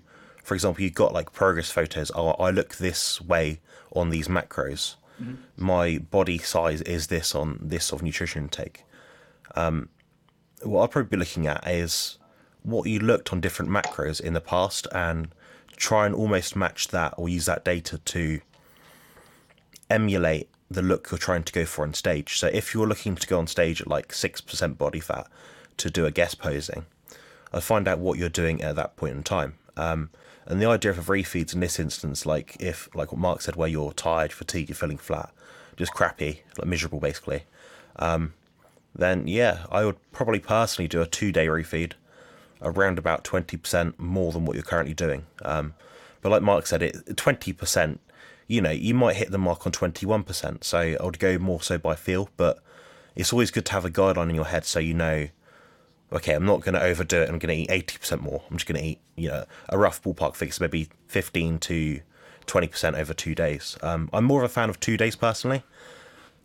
[0.46, 2.12] for example, you've got like progress photos.
[2.14, 3.59] Oh, I look this way
[3.92, 4.94] on these macros.
[5.20, 5.35] Mm-hmm.
[5.56, 8.85] My body size is this on this sort of nutrition intake.
[9.56, 9.88] Um,
[10.62, 12.18] what I'll probably be looking at is
[12.62, 15.35] what you looked on different macros in the past and
[15.74, 18.40] try and almost match that or use that data to
[19.90, 22.38] emulate the look you're trying to go for on stage.
[22.38, 25.29] So if you're looking to go on stage at like 6% body fat
[25.76, 26.87] to do a guest posing,
[27.52, 29.55] I'll find out what you're doing at that point in time.
[29.76, 30.11] Um,
[30.46, 33.57] and the idea of a refeeds in this instance, like if, like what Mark said,
[33.57, 35.33] where you're tired, fatigued, you're feeling flat,
[35.76, 37.44] just crappy, like miserable basically.
[37.96, 38.35] Um,
[38.94, 41.92] then yeah, I would probably personally do a two day refeed,
[42.62, 45.26] around about 20% more than what you're currently doing.
[45.42, 45.74] Um,
[46.22, 47.98] but like Mark said, it 20%,
[48.46, 50.64] you know, you might hit the mark on 21%.
[50.64, 52.59] So I would go more so by feel, but
[53.14, 55.28] it's always good to have a guideline in your head so you know,
[56.12, 57.28] okay, I'm not going to overdo it.
[57.28, 58.42] I'm going to eat 80% more.
[58.50, 62.00] I'm just going to eat, you know, a rough ballpark figure, so maybe 15 to
[62.46, 63.76] 20% over two days.
[63.82, 65.64] Um, I'm more of a fan of two days personally.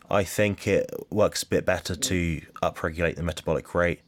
[0.10, 4.02] I think it works a bit better to upregulate the metabolic rate.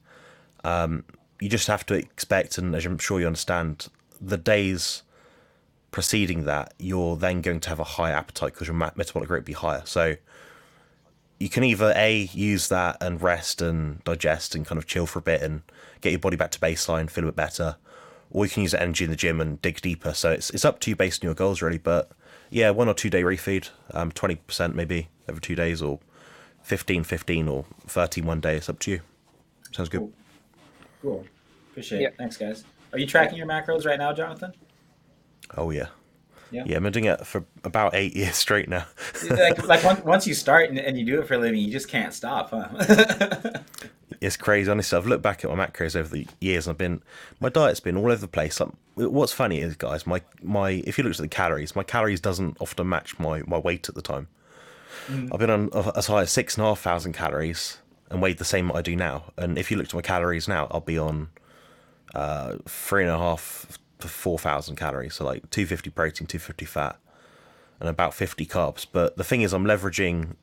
[0.64, 1.06] Um,
[1.40, 3.88] you just have to expect, and as I'm sure you understand,
[4.20, 5.04] the days
[5.94, 9.42] preceding that, you're then going to have a higher appetite because your metabolic rate will
[9.42, 9.84] be higher.
[9.86, 10.16] So
[11.40, 15.20] you can either a use that and rest and digest and kind of chill for
[15.20, 15.62] a bit and
[16.02, 17.78] get your body back to baseline, feel a bit better,
[18.32, 20.14] or you can use that energy in the gym and dig deeper.
[20.14, 21.78] So it's it's up to you based on your goals really.
[21.78, 22.12] But
[22.50, 26.00] yeah, one or two day refeed, um, twenty percent maybe every two days, or
[26.64, 28.58] 15, 15 or 13 one day.
[28.58, 29.02] It's up to you.
[29.72, 30.00] Sounds good.
[30.00, 30.14] Cool.
[31.02, 31.26] cool.
[31.72, 32.16] Appreciate it.
[32.18, 32.64] Thanks, guys.
[32.94, 34.54] Are you tracking your macros right now, Jonathan?
[35.58, 35.88] Oh yeah.
[36.52, 36.64] Yeah.
[36.68, 38.86] yeah, I've been doing it for about eight years straight now.
[39.28, 41.88] like, like once you start and, and, you do it for a living, you just
[41.88, 42.70] can't stop, huh?
[44.22, 44.70] it's crazy.
[44.70, 46.68] Honestly, I've looked back at my macros over the years.
[46.68, 47.02] and I've been
[47.40, 48.60] my diet's been all over the place.
[48.60, 52.22] Like, what's funny is, guys, my my if you look at the calories, my calories
[52.22, 54.28] doesn't often match my my weight at the time.
[55.08, 55.30] Mm.
[55.34, 57.80] I've been on as high as six and a half thousand calories
[58.12, 59.32] and weighed the same what I do now.
[59.38, 61.30] And if you look at my calories now, I'll be on
[62.14, 65.16] uh, three and a half to 4,000 calories.
[65.16, 66.98] So like 250 protein, 250 fat,
[67.80, 68.86] and about 50 carbs.
[68.90, 70.36] But the thing is, I'm leveraging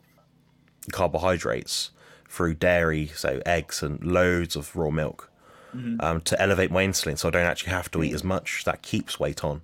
[0.93, 1.91] carbohydrates
[2.29, 5.31] through dairy, so eggs and loads of raw milk,
[5.75, 6.01] mm-hmm.
[6.01, 8.65] um, to elevate my insulin, so I don't actually have to eat as much.
[8.65, 9.63] That keeps weight on.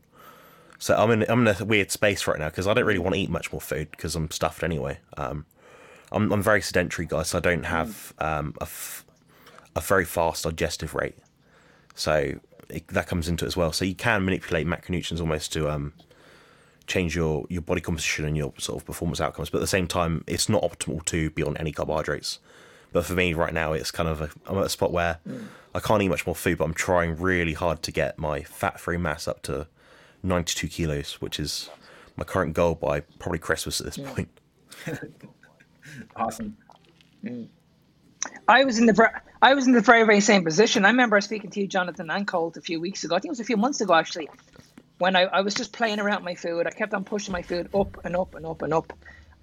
[0.79, 3.15] So I'm in I'm in a weird space right now because I don't really want
[3.15, 4.99] to eat much more food because I'm stuffed anyway.
[5.17, 5.47] Um,
[6.13, 7.29] I'm I'm very sedentary, guys.
[7.29, 9.07] So I don't have um, a, f-
[9.75, 11.17] a very fast digestive rate.
[11.95, 12.35] So
[12.69, 13.73] it, that comes into it as well.
[13.73, 15.93] So you can manipulate macronutrients almost to um,
[16.87, 19.51] change your, your body composition and your sort of performance outcomes.
[19.51, 22.39] But at the same time, it's not optimal to be on any carbohydrates.
[22.93, 25.47] But for me right now, it's kind of a, I'm at a spot where mm.
[25.75, 28.97] I can't eat much more food, but I'm trying really hard to get my fat-free
[28.97, 29.67] mass up to
[30.23, 31.69] 92 kilos, which is
[32.17, 34.13] my current goal by probably Christmas at this yeah.
[34.13, 34.29] point.
[36.17, 36.57] awesome.
[37.25, 37.49] Mm.
[38.49, 38.93] I was in the
[39.43, 40.85] I was in the very very same position.
[40.85, 43.15] I remember speaking to you, Jonathan and Colt, a few weeks ago.
[43.15, 44.29] I think it was a few months ago actually,
[44.99, 46.67] when I, I was just playing around my food.
[46.67, 48.93] I kept on pushing my food up and up and up and up,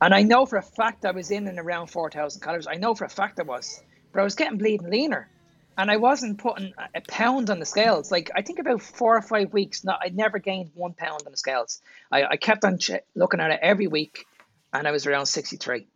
[0.01, 2.67] and I know for a fact I was in and around four thousand calories.
[2.67, 5.29] I know for a fact I was, but I was getting bleeding leaner,
[5.77, 8.11] and I wasn't putting a pound on the scales.
[8.11, 11.31] Like I think about four or five weeks, not I never gained one pound on
[11.31, 11.81] the scales.
[12.11, 14.25] I, I kept on ch- looking at it every week,
[14.73, 15.87] and I was around sixty three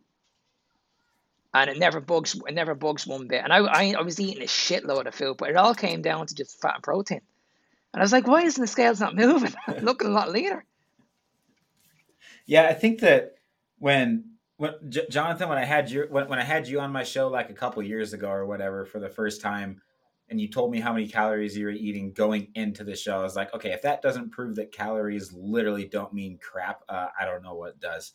[1.61, 3.43] and it never bugs it never bugs one bit.
[3.43, 6.27] And I, I, I was eating a shitload of food, but it all came down
[6.27, 7.21] to just fat and protein.
[7.93, 9.53] And I was like, why isn't the scales not moving?
[9.81, 10.65] looking a lot leaner.
[12.45, 13.35] Yeah, I think that
[13.79, 17.03] when when J- Jonathan, when I had you when, when I had you on my
[17.03, 19.81] show like a couple years ago or whatever for the first time,
[20.29, 23.23] and you told me how many calories you were eating going into the show, I
[23.23, 27.25] was like, okay, if that doesn't prove that calories literally don't mean crap, uh, I
[27.25, 28.13] don't know what does.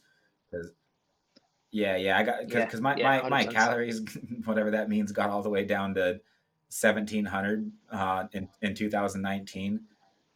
[1.73, 4.03] Yeah, yeah, I got because yeah, my, yeah, my my calories,
[4.45, 6.21] whatever that means, got all the way down to
[6.69, 9.81] seventeen hundred uh, in in 2019,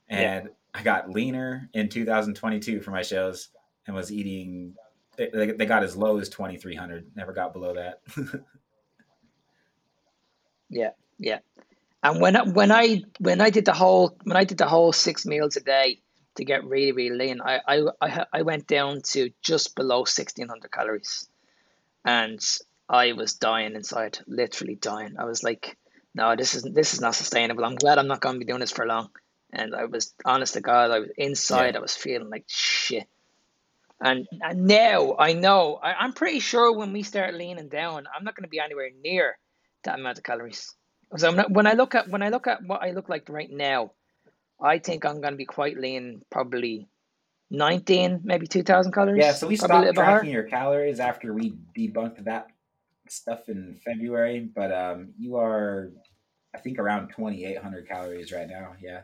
[0.09, 0.51] and yeah.
[0.75, 3.51] I got leaner in 2022 for my shows
[3.87, 4.75] and was eating.
[5.18, 7.12] They, they got as low as 2300.
[7.16, 8.03] Never got below that.
[10.68, 11.38] yeah, yeah.
[12.03, 15.27] And when when I when I did the whole when I did the whole six
[15.27, 16.01] meals a day
[16.37, 17.61] to get really really lean, I
[18.01, 21.29] I I, went down to just below sixteen hundred calories,
[22.05, 22.40] and
[22.88, 25.16] I was dying inside, literally dying.
[25.18, 25.77] I was like,
[26.14, 27.64] no, this isn't this is not sustainable.
[27.64, 29.11] I'm glad I'm not going to be doing this for long.
[29.53, 31.75] And I was honest to God, I was inside.
[31.75, 31.79] Yeah.
[31.79, 33.09] I was feeling like shit.
[34.01, 38.25] And and now I know I, I'm pretty sure when we start leaning down, I'm
[38.25, 39.38] not going to be anywhere near
[39.85, 40.75] that amount of calories.
[41.16, 43.51] So not, when I look at when I look at what I look like right
[43.51, 43.92] now,
[44.61, 46.88] I think I'm going to be quite lean, probably
[47.51, 49.23] 19, maybe 2,000 calories.
[49.23, 52.49] Yeah, so we stopped tracking your calories after we debunked that
[53.09, 55.92] stuff in February, but um, you are,
[56.55, 58.75] I think, around 2,800 calories right now.
[58.83, 59.03] Yeah.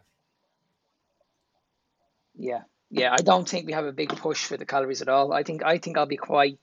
[2.35, 3.13] Yeah, yeah.
[3.13, 5.33] I don't think we have a big push for the calories at all.
[5.35, 6.59] I think I think I'll be quite,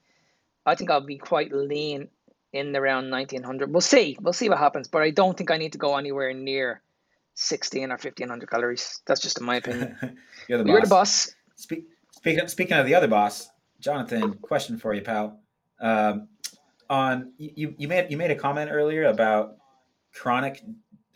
[0.66, 2.08] I think I'll be quite lean
[2.52, 3.72] in around 1900.
[3.72, 4.18] We'll see.
[4.20, 4.88] We'll see what happens.
[4.88, 6.82] But I don't think I need to go anywhere near
[7.34, 9.00] 16 or 1500 calories.
[9.06, 9.96] That's just in my opinion.
[10.48, 10.72] You're the boss.
[10.72, 11.34] You're the boss.
[11.56, 13.48] Speak, speaking speaking of the other boss,
[13.80, 14.34] Jonathan.
[14.34, 15.40] Question for you, pal.
[15.80, 16.28] Um,
[16.90, 19.56] on you, you made you made a comment earlier about
[20.12, 20.62] chronic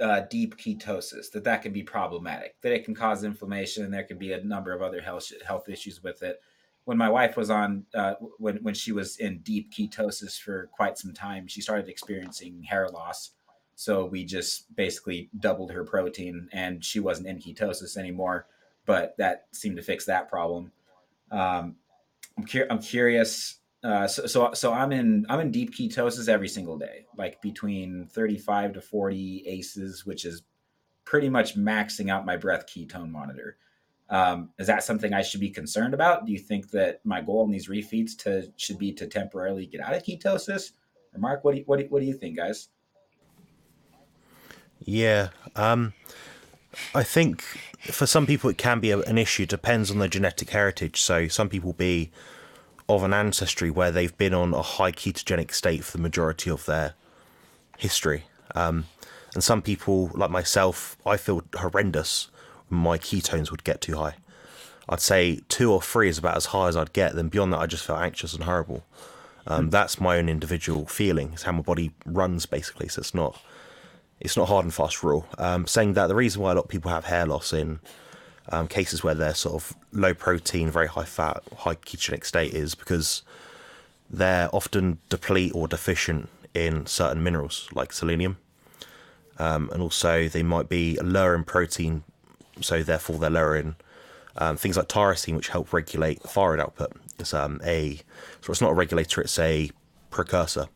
[0.00, 4.04] uh, deep ketosis that that can be problematic that it can cause inflammation and there
[4.04, 6.40] can be a number of other health health issues with it
[6.84, 10.96] when my wife was on uh, when when she was in deep ketosis for quite
[10.96, 13.32] some time she started experiencing hair loss
[13.76, 18.46] so we just basically doubled her protein and she wasn't in ketosis anymore
[18.86, 20.70] but that seemed to fix that problem
[21.30, 21.76] um,
[22.36, 26.48] I'm, cu- I'm curious uh, so, so, so I'm in I'm in deep ketosis every
[26.48, 30.42] single day, like between 35 to 40 ACEs, which is
[31.04, 33.58] pretty much maxing out my breath ketone monitor.
[34.08, 36.24] Um, is that something I should be concerned about?
[36.24, 39.82] Do you think that my goal in these refeeds to should be to temporarily get
[39.82, 40.72] out of ketosis?
[41.14, 42.68] Or Mark, what do you, what do what do you think, guys?
[44.84, 45.94] Yeah, um,
[46.94, 47.42] I think
[47.80, 49.46] for some people it can be an issue.
[49.46, 51.00] Depends on their genetic heritage.
[51.00, 52.10] So some people be
[52.88, 56.66] of an ancestry where they've been on a high ketogenic state for the majority of
[56.66, 56.94] their
[57.78, 58.24] history.
[58.54, 58.86] Um,
[59.34, 62.28] and some people, like myself, I feel horrendous
[62.68, 64.16] when my ketones would get too high.
[64.88, 67.14] I'd say two or three is about as high as I'd get.
[67.14, 68.84] Then beyond that, I just felt anxious and horrible.
[69.46, 71.30] Um, that's my own individual feeling.
[71.32, 72.88] It's how my body runs, basically.
[72.88, 73.40] So it's not,
[74.20, 75.26] it's not hard and fast rule.
[75.38, 77.80] Um, saying that the reason why a lot of people have hair loss in
[78.50, 82.74] um, cases where they're sort of low protein, very high fat, high ketogenic state is
[82.74, 83.22] because
[84.10, 88.36] they're often deplete or deficient in certain minerals like selenium.
[89.38, 92.04] Um, and also they might be lower in protein,
[92.60, 93.74] so therefore they're lower in
[94.36, 96.92] um, things like tyrosine, which help regulate thyroid output.
[97.18, 98.00] It's um, a
[98.40, 99.70] so it's not a regulator; it's a
[100.10, 100.66] precursor.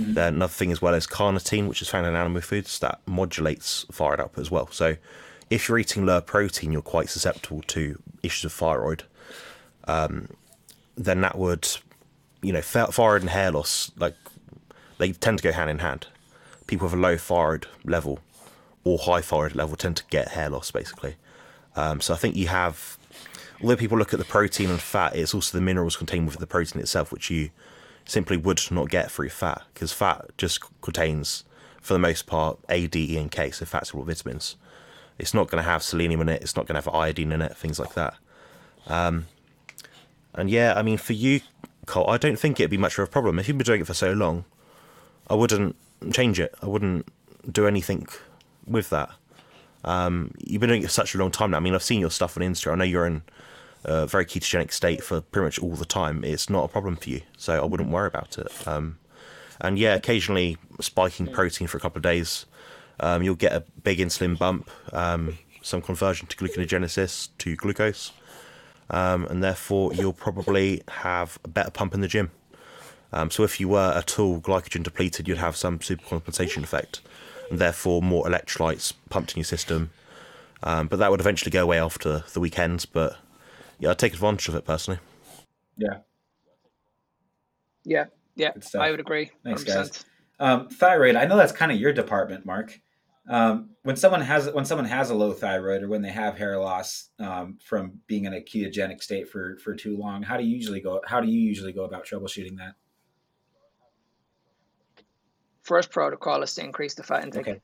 [0.00, 0.18] Mm-hmm.
[0.18, 4.20] Another thing as well is carnitine, which is found in animal foods that modulates thyroid
[4.20, 4.68] output as well.
[4.70, 4.96] So
[5.50, 9.04] if you're eating lower protein, you're quite susceptible to issues of thyroid.
[9.86, 10.28] Um,
[10.96, 11.68] then that would,
[12.42, 14.16] you know, thyroid and hair loss, like
[14.98, 16.06] they tend to go hand in hand.
[16.66, 18.20] People with a low thyroid level
[18.84, 21.16] or high thyroid level tend to get hair loss, basically.
[21.76, 22.98] Um, so I think you have,
[23.60, 26.46] although people look at the protein and fat, it's also the minerals contained within the
[26.46, 27.50] protein itself, which you
[28.04, 31.44] simply would not get through fat, because fat just contains,
[31.80, 34.56] for the most part, A, D, E, and K, so fat soluble vitamins.
[35.18, 36.42] It's not going to have selenium in it.
[36.42, 37.56] It's not going to have iodine in it.
[37.56, 38.14] Things like that.
[38.86, 39.26] Um,
[40.34, 41.40] and yeah, I mean, for you,
[41.86, 43.86] Colt, I don't think it'd be much of a problem if you've been doing it
[43.86, 44.44] for so long.
[45.28, 45.76] I wouldn't
[46.12, 46.54] change it.
[46.60, 47.06] I wouldn't
[47.50, 48.08] do anything
[48.66, 49.10] with that.
[49.84, 51.58] Um, you've been doing it for such a long time now.
[51.58, 52.72] I mean, I've seen your stuff on Instagram.
[52.72, 53.22] I know you're in
[53.84, 56.24] a very ketogenic state for pretty much all the time.
[56.24, 58.66] It's not a problem for you, so I wouldn't worry about it.
[58.66, 58.98] Um,
[59.60, 62.46] and yeah, occasionally spiking protein for a couple of days
[63.00, 68.12] um, you'll get a big insulin bump, um, some conversion to gluconeogenesis to glucose,
[68.90, 72.30] um, and therefore you'll probably have a better pump in the gym.
[73.12, 77.00] Um, so if you were at all glycogen depleted, you'd have some supercompensation effect,
[77.50, 79.90] and therefore more electrolytes pumped in your system.
[80.62, 82.86] Um, but that would eventually go away after the weekends.
[82.86, 83.18] But
[83.84, 84.98] yeah, I'd take advantage of it personally.
[85.76, 85.98] Yeah.
[87.84, 89.30] Yeah, yeah, I would agree.
[89.44, 89.66] Thanks, 100%.
[89.66, 90.04] guys.
[90.40, 92.80] Um, thyroid, I know that's kind of your department, Mark.
[93.28, 96.58] Um, when someone has when someone has a low thyroid or when they have hair
[96.58, 100.56] loss um, from being in a ketogenic state for for too long, how do you
[100.56, 101.02] usually go?
[101.06, 102.74] How do you usually go about troubleshooting that?
[105.62, 107.48] First protocol is to increase the fat intake.
[107.48, 107.60] Okay.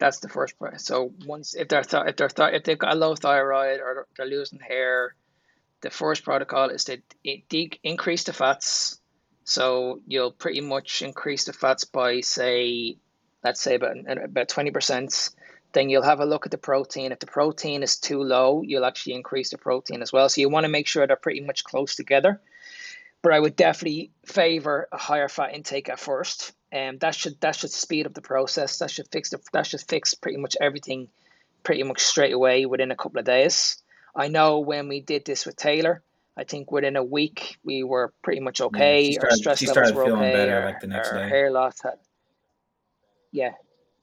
[0.00, 0.80] That's the first part.
[0.80, 4.06] So once if they're th- if they're th- if they've got a low thyroid or
[4.16, 5.14] they're losing hair,
[5.82, 9.00] the first protocol is to de- increase the fats.
[9.44, 12.96] So you'll pretty much increase the fats by say
[13.44, 15.34] let's say about about 20%,
[15.74, 17.12] then you'll have a look at the protein.
[17.12, 20.28] If the protein is too low, you'll actually increase the protein as well.
[20.28, 22.40] So you want to make sure they're pretty much close together.
[23.22, 26.52] But I would definitely favor a higher fat intake at first.
[26.74, 28.78] And um, that should that should speed up the process.
[28.78, 31.08] That should fix the that should fix pretty much everything
[31.62, 33.80] pretty much straight away within a couple of days.
[34.14, 36.02] I know when we did this with Taylor,
[36.36, 39.04] I think within a week we were pretty much okay.
[39.04, 40.32] Yeah, started, our stress levels were okay.
[40.32, 41.28] Better, our, like the next our day.
[41.28, 41.98] hair loss had
[43.30, 43.52] yeah,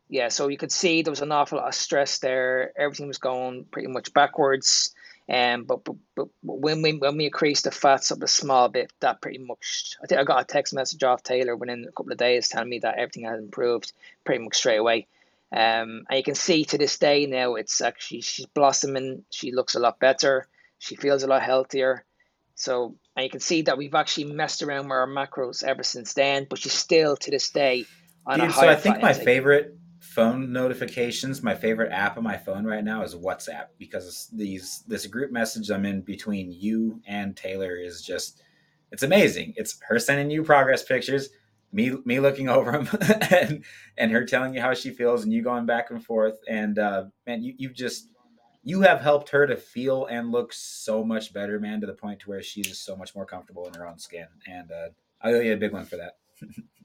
[0.08, 0.30] yeah.
[0.30, 2.72] So you could see there was an awful lot of stress there.
[2.78, 4.96] Everything was going pretty much backwards.
[5.32, 8.92] Um, but, but, but when we when we increased the fats up a small bit,
[9.00, 12.12] that pretty much I think I got a text message off Taylor within a couple
[12.12, 13.94] of days telling me that everything had improved
[14.26, 15.08] pretty much straight away.
[15.54, 19.24] Um, and you can see to this day now it's actually she's blossoming.
[19.30, 20.48] She looks a lot better.
[20.80, 22.04] She feels a lot healthier.
[22.56, 26.14] So and you can see that we've actually messed around with our macros ever since
[26.14, 26.46] then.
[26.50, 27.86] But she's still to this day
[28.26, 28.62] on Dude, a high.
[28.62, 29.78] so I think my favorite
[30.12, 35.08] phone notifications, my favorite app on my phone right now is WhatsApp because these this
[35.08, 38.44] group message I'm in between you and Taylor is just
[38.92, 39.54] it's amazing.
[39.56, 41.30] It's her sending you progress pictures,
[41.72, 42.90] me me looking over them,
[43.32, 43.64] and
[43.98, 46.40] and her telling you how she feels, and you going back and forth.
[46.46, 48.10] And uh, man, you you just
[48.64, 52.20] you have helped her to feel and look so much better, man, to the point
[52.20, 54.28] to where she's just so much more comfortable in her own skin.
[54.46, 54.90] And uh,
[55.22, 56.18] I owe you a big one for that.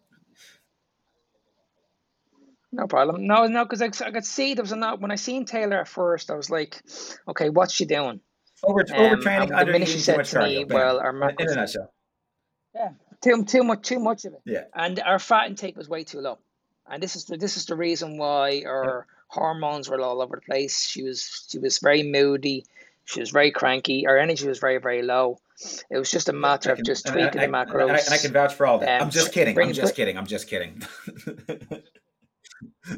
[2.77, 3.27] No problem.
[3.27, 5.79] No, no, because I, I could see there was a not when I seen Taylor
[5.79, 6.83] at first, I was like,
[7.27, 8.21] okay, what's she doing?
[8.63, 11.93] Over um, overtraining, the minute she said to me, well, our macros, in a nutshell.
[12.75, 12.91] Yeah,
[13.23, 14.41] too too much too much of it.
[14.45, 16.39] Yeah, and our fat intake was way too low,
[16.87, 19.15] and this is the, this is the reason why our yeah.
[19.29, 20.87] hormones were all over the place.
[20.87, 22.67] She was she was very moody.
[23.07, 24.07] She was very cranky.
[24.07, 25.39] Our energy was very very low.
[25.91, 27.83] It was just a matter can, of just tweaking I, the macros.
[27.85, 29.01] And I, and I, can vouch for all that.
[29.01, 29.59] Um, I'm just kidding.
[29.59, 30.19] I'm just kidding.
[30.19, 30.83] I'm just kidding.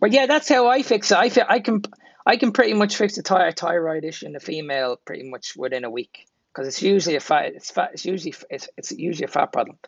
[0.00, 1.16] but yeah, that's how I fix it.
[1.16, 1.82] I I can
[2.26, 5.84] I can pretty much fix a thy- thyroid issue in a female pretty much within
[5.84, 7.52] a week because it's usually a fat.
[7.54, 7.90] It's fat.
[7.92, 9.78] It's usually it's, it's usually a fat problem,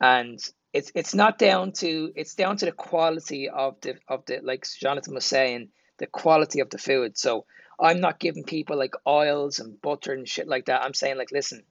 [0.00, 0.40] and
[0.72, 4.66] it's it's not down to it's down to the quality of the of the like
[4.80, 5.68] Jonathan was saying
[5.98, 7.16] the quality of the food.
[7.18, 7.46] So
[7.80, 10.82] I'm not giving people like oils and butter and shit like that.
[10.82, 11.62] I'm saying like listen,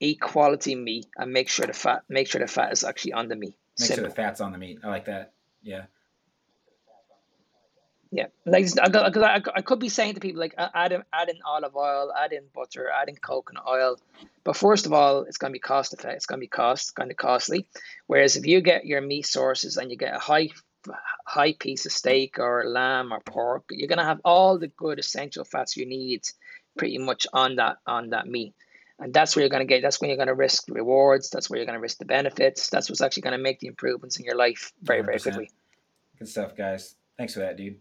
[0.00, 3.28] eat quality meat and make sure the fat make sure the fat is actually on
[3.28, 3.56] the meat.
[3.78, 4.04] Make Simple.
[4.04, 4.80] sure the fat's on the meat.
[4.82, 5.32] I like that.
[5.62, 5.84] Yeah.
[8.12, 11.76] Yeah, like I, I, could be saying to people like add in, add in olive
[11.76, 14.00] oil, add in butter, add in coconut oil,
[14.42, 16.16] but first of all, it's going to be cost effective.
[16.16, 17.68] It's going to be cost kind of costly.
[18.08, 20.48] Whereas if you get your meat sources and you get a high
[21.24, 24.98] high piece of steak or lamb or pork, you're going to have all the good
[24.98, 26.22] essential fats you need
[26.76, 28.54] pretty much on that on that meat.
[29.00, 31.30] And that's where you're going to get, that's when you're going to risk rewards.
[31.30, 32.68] That's where you're going to risk the benefits.
[32.68, 35.04] That's what's actually going to make the improvements in your life very, 100%.
[35.06, 35.50] very quickly.
[36.18, 36.96] Good stuff, guys.
[37.16, 37.76] Thanks for that, dude.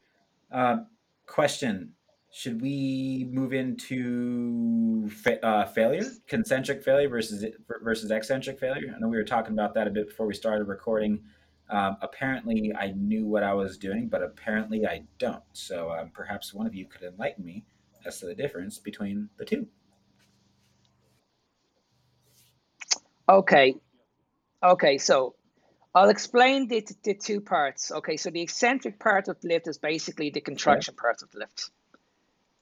[0.51, 0.88] Um,
[1.26, 1.91] question
[2.32, 7.45] Should we move into fa- uh, failure, concentric failure versus
[7.82, 8.93] versus eccentric failure?
[8.95, 11.20] I know we were talking about that a bit before we started recording.
[11.70, 15.43] Um, apparently, I knew what I was doing, but apparently, I don't.
[15.53, 17.65] So um, perhaps one of you could enlighten me
[18.05, 19.67] as to the difference between the two.
[23.30, 23.75] Okay.
[24.63, 25.36] Okay, so
[25.93, 27.91] I'll explain the, the two parts.
[27.91, 31.39] Okay, so the eccentric part of the lift is basically the contraction part of the
[31.39, 31.69] lift.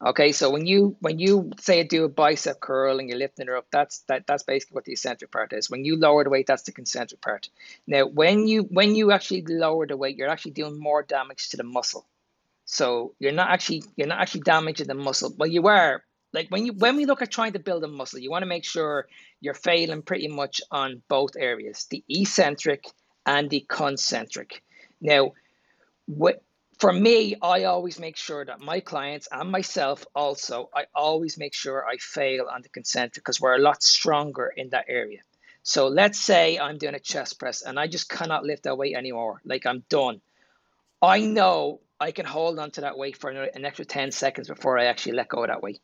[0.06, 3.54] Okay, so when you when you say do a bicep curl and you're lifting it
[3.54, 5.72] up, that's that that's basically what the eccentric part is.
[5.72, 7.50] When you lower the weight, that's the concentric part.
[7.88, 11.58] Now, when you when you actually lower the weight, you're actually doing more damage to
[11.58, 12.06] the muscle.
[12.66, 15.34] So you're not actually you're not actually damaging the muscle.
[15.36, 16.04] Well, you are,
[16.34, 18.48] like when you when we look at trying to build a muscle, you want to
[18.48, 19.08] make sure
[19.40, 22.86] you're failing pretty much on both areas, the eccentric
[23.26, 24.64] and the concentric.
[25.00, 25.34] Now,
[26.06, 26.44] what
[26.80, 31.56] for me, I always make sure that my clients and myself also, I always make
[31.56, 35.22] sure I fail on the concentric because we're a lot stronger in that area.
[35.64, 38.96] So let's say I'm doing a chest press and I just cannot lift that weight
[38.96, 39.42] anymore.
[39.44, 40.22] Like I'm done.
[41.02, 44.78] I know I can hold on to that weight for an extra 10 seconds before
[44.78, 45.82] I actually let go of that weight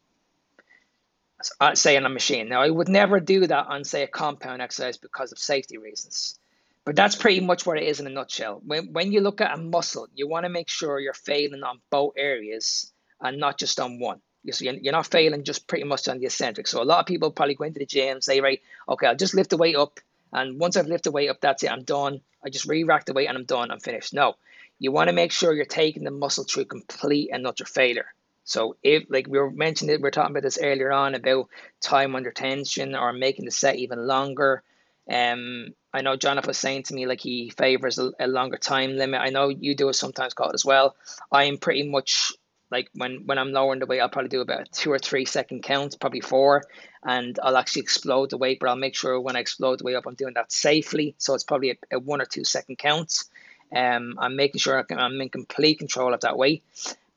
[1.59, 2.49] uh, say on a machine.
[2.49, 6.39] Now, I would never do that on, say, a compound exercise because of safety reasons.
[6.85, 8.61] But that's pretty much what it is in a nutshell.
[8.65, 11.79] When, when you look at a muscle, you want to make sure you're failing on
[11.89, 12.91] both areas
[13.21, 14.21] and not just on one.
[14.51, 16.67] So you're not failing just pretty much on the eccentric.
[16.67, 19.15] So a lot of people probably go into the gym and say, right, okay, I'll
[19.15, 20.01] just lift the weight up.
[20.33, 22.19] And once I've lifted the weight up, that's it, I'm done.
[22.43, 24.13] I just re-rack the weight and I'm done, I'm finished.
[24.13, 24.35] No,
[24.79, 28.07] you want to make sure you're taking the muscle through complete and utter failure.
[28.43, 31.49] So if like we were mentioning, we are talking about this earlier on about
[31.81, 34.63] time under tension or making the set even longer.
[35.09, 38.95] Um, I know Jonathan was saying to me like he favors a, a longer time
[38.95, 39.21] limit.
[39.21, 40.95] I know you do it sometimes, it as well.
[41.31, 42.33] I am pretty much
[42.71, 45.61] like when when I'm lowering the weight, I'll probably do about two or three second
[45.61, 46.63] counts, probably four,
[47.03, 48.59] and I'll actually explode the weight.
[48.59, 51.13] But I'll make sure when I explode the weight up, I'm doing that safely.
[51.19, 53.29] So it's probably a, a one or two second counts.
[53.73, 56.63] Um, I'm making sure I'm in complete control of that weight.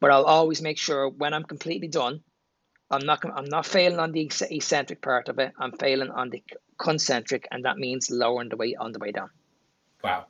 [0.07, 2.21] But I'll always make sure when I'm completely done,
[2.93, 5.53] I'm not I'm not failing on the eccentric part of it.
[5.59, 6.45] I'm failing on the
[6.79, 9.31] concentric, and that means lowering the weight on the way down.
[10.05, 10.27] Wow,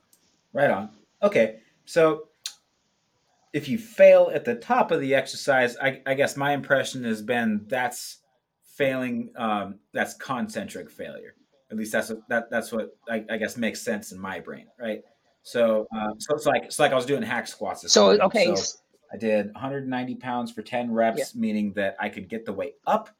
[0.54, 0.88] right on.
[1.22, 2.28] Okay, so
[3.52, 7.20] if you fail at the top of the exercise, I, I guess my impression has
[7.20, 8.20] been that's
[8.62, 9.28] failing.
[9.36, 11.34] Um, that's concentric failure.
[11.70, 14.68] At least that's what, that that's what I, I guess makes sense in my brain,
[14.80, 15.04] right?
[15.42, 17.92] So, uh, so it's like it's like I was doing hack squats.
[17.92, 18.54] so okay.
[18.56, 18.78] So,
[19.12, 21.40] I did 190 pounds for 10 reps, yeah.
[21.40, 23.10] meaning that I could get the weight up.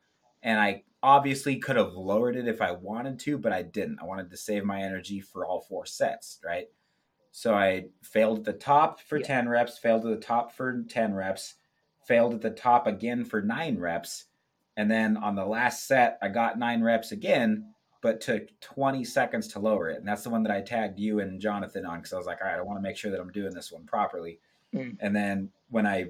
[0.43, 3.99] And I obviously could have lowered it if I wanted to, but I didn't.
[4.01, 6.68] I wanted to save my energy for all four sets, right?
[7.30, 9.26] So I failed at the top for yeah.
[9.26, 11.55] 10 reps, failed at the top for 10 reps,
[12.07, 14.24] failed at the top again for nine reps.
[14.76, 17.72] And then on the last set, I got nine reps again,
[18.03, 19.99] but took 20 seconds to lower it.
[19.99, 22.39] And that's the one that I tagged you and Jonathan on because I was like,
[22.43, 24.39] all right, I want to make sure that I'm doing this one properly.
[24.77, 24.97] Mm.
[25.01, 26.07] And then when I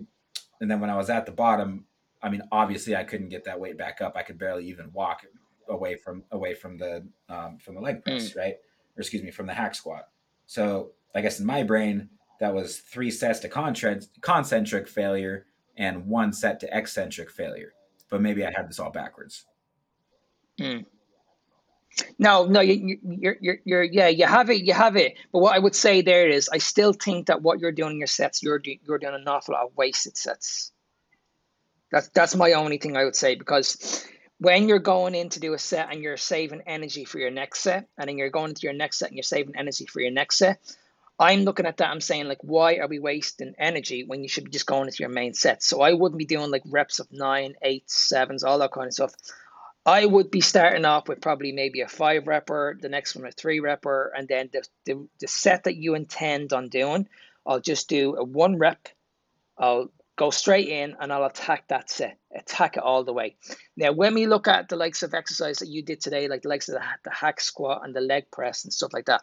[0.60, 1.86] and then when I was at the bottom,
[2.22, 4.14] I mean, obviously I couldn't get that weight back up.
[4.16, 5.24] I could barely even walk
[5.68, 8.36] away from away from the um, from the leg press, mm.
[8.36, 8.54] right?
[8.96, 10.08] Or excuse me, from the hack squat.
[10.46, 12.08] So I guess in my brain,
[12.40, 13.48] that was three sets to
[14.20, 15.46] concentric failure
[15.76, 17.72] and one set to eccentric failure.
[18.08, 19.46] But maybe I had this all backwards.
[20.60, 20.86] Mm.
[22.18, 25.16] No, no, you, you're, you're, you're, yeah, you have it, you have it.
[25.32, 27.98] But what I would say there is, I still think that what you're doing in
[27.98, 30.72] your sets, you're do, you're doing an awful lot of wasted sets.
[31.90, 34.04] That's that's my only thing I would say because
[34.38, 37.60] when you're going in to do a set and you're saving energy for your next
[37.60, 40.10] set, and then you're going into your next set and you're saving energy for your
[40.10, 40.60] next set,
[41.18, 41.88] I'm looking at that.
[41.88, 45.02] I'm saying like, why are we wasting energy when you should be just going into
[45.02, 45.62] your main set?
[45.62, 48.92] So I wouldn't be doing like reps of nine, eight, sevens, all that kind of
[48.92, 49.14] stuff.
[49.86, 53.30] I would be starting off with probably maybe a five repper, the next one a
[53.30, 57.08] three repper, and then the, the, the set that you intend on doing,
[57.46, 58.88] I'll just do a one rep.
[59.56, 63.36] I'll go straight in and I'll attack that set, attack it all the way.
[63.76, 66.48] Now, when we look at the likes of exercise that you did today, like the
[66.48, 69.22] likes of the, the hack squat and the leg press and stuff like that,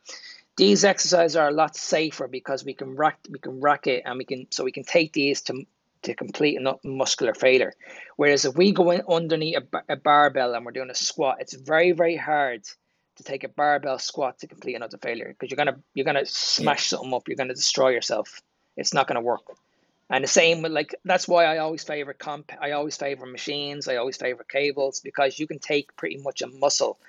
[0.55, 4.17] these exercises are a lot safer because we can rack we can rack it and
[4.17, 5.65] we can so we can take these to
[6.03, 7.73] to complete a muscular failure.
[8.15, 11.53] Whereas if we go in underneath a, a barbell and we're doing a squat, it's
[11.53, 12.63] very, very hard
[13.15, 16.91] to take a barbell squat to complete another failure because you're gonna you're gonna smash
[16.91, 16.97] yeah.
[16.97, 18.41] something up, you're gonna destroy yourself.
[18.75, 19.43] It's not gonna work.
[20.09, 22.51] And the same with like that's why I always favor comp.
[22.59, 23.87] I always favor machines.
[23.87, 26.99] I always favor cables because you can take pretty much a muscle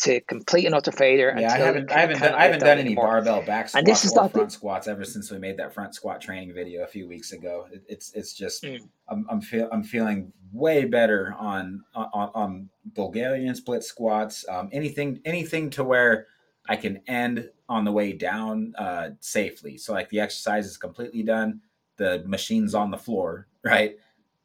[0.00, 1.34] to complete an utter failure.
[1.38, 4.04] Yeah, I haven't, I haven't done, I haven't done any barbell back squats and this
[4.04, 7.06] is or front squats ever since we made that front squat training video a few
[7.06, 7.66] weeks ago.
[7.70, 8.80] It, it's it's just mm.
[9.08, 14.44] I'm I'm, feel, I'm feeling way better on on, on Bulgarian split squats.
[14.48, 16.26] Um, anything anything to where
[16.66, 19.76] I can end on the way down uh, safely.
[19.76, 21.60] So like the exercise is completely done,
[21.96, 23.96] the machine's on the floor, right,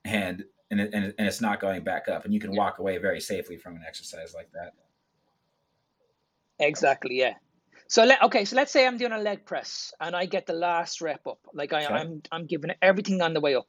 [0.03, 2.59] and and, it, and, and it's not going back up, and you can yeah.
[2.59, 4.73] walk away very safely from an exercise like that.
[6.59, 7.15] Exactly.
[7.15, 7.33] Yeah.
[7.87, 8.45] So let okay.
[8.45, 11.39] So let's say I'm doing a leg press and I get the last rep up.
[11.53, 11.93] Like I, okay.
[11.93, 13.67] I'm I'm giving it everything on the way up.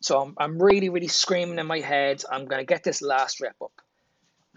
[0.00, 2.22] So I'm I'm really really screaming in my head.
[2.30, 3.72] I'm gonna get this last rep up.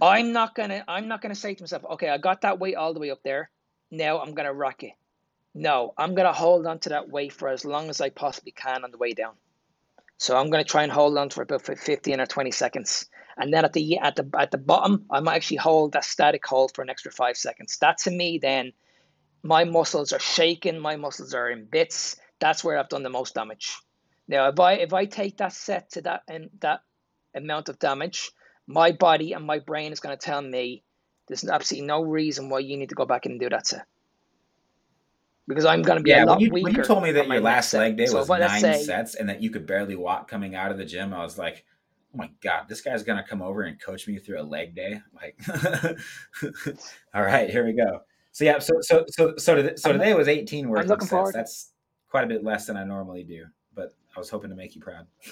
[0.01, 2.93] I'm not gonna I'm not gonna say to myself, okay, I got that weight all
[2.93, 3.49] the way up there.
[3.91, 4.93] Now I'm gonna rock it.
[5.53, 8.83] No, I'm gonna hold on to that weight for as long as I possibly can
[8.83, 9.33] on the way down.
[10.17, 13.07] So I'm gonna try and hold on for about 15 or 20 seconds
[13.39, 16.45] and then at the at the at the bottom, I might actually hold that static
[16.45, 17.77] hold for an extra five seconds.
[17.79, 18.73] That to me, then
[19.41, 22.17] my muscles are shaking, my muscles are in bits.
[22.39, 23.77] That's where I've done the most damage.
[24.27, 26.81] Now, if I if I take that set to that and that
[27.33, 28.31] amount of damage,
[28.67, 30.83] my body and my brain is going to tell me
[31.27, 33.85] there's absolutely no reason why you need to go back and do that set.
[35.47, 36.65] Because I'm going to be yeah, a lot when you, weaker.
[36.65, 39.41] When you told me that your last leg day was nine say, sets and that
[39.41, 41.65] you could barely walk coming out of the gym, I was like,
[42.13, 45.01] oh my god, this guy's gonna come over and coach me through a leg day.
[45.13, 45.39] Like,
[47.13, 48.01] all right, here we go.
[48.31, 51.09] So yeah, so so so so today, so today was 18 working sets.
[51.09, 51.33] Forward.
[51.35, 51.71] That's
[52.09, 53.45] quite a bit less than I normally do,
[53.75, 55.07] but I was hoping to make you proud.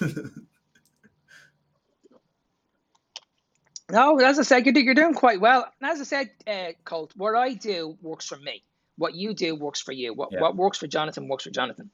[3.90, 5.66] no, as I said, you're, you're doing quite well.
[5.82, 8.62] As I said, uh, Colt, what I do works for me.
[8.96, 10.12] What you do works for you.
[10.12, 10.40] What yeah.
[10.40, 11.90] what works for Jonathan works for Jonathan.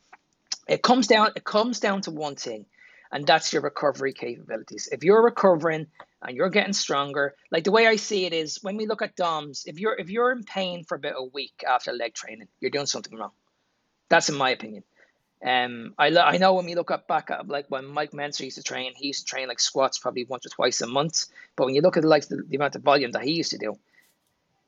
[0.67, 1.31] It comes down.
[1.37, 2.67] It comes down to one thing
[3.15, 4.89] and that's your recovery capabilities.
[4.91, 5.87] If you're recovering
[6.21, 9.15] and you're getting stronger, like the way I see it is when we look at
[9.15, 12.73] DOMs, if you're if you're in pain for about a week after leg training, you're
[12.73, 13.31] doing something wrong.
[14.09, 14.83] That's in my opinion.
[15.47, 18.57] Um, I, I know when we look at back at like when Mike Mentzer used
[18.57, 21.27] to train, he used to train like squats probably once or twice a month.
[21.55, 23.59] But when you look at like the, the amount of volume that he used to
[23.59, 23.79] do,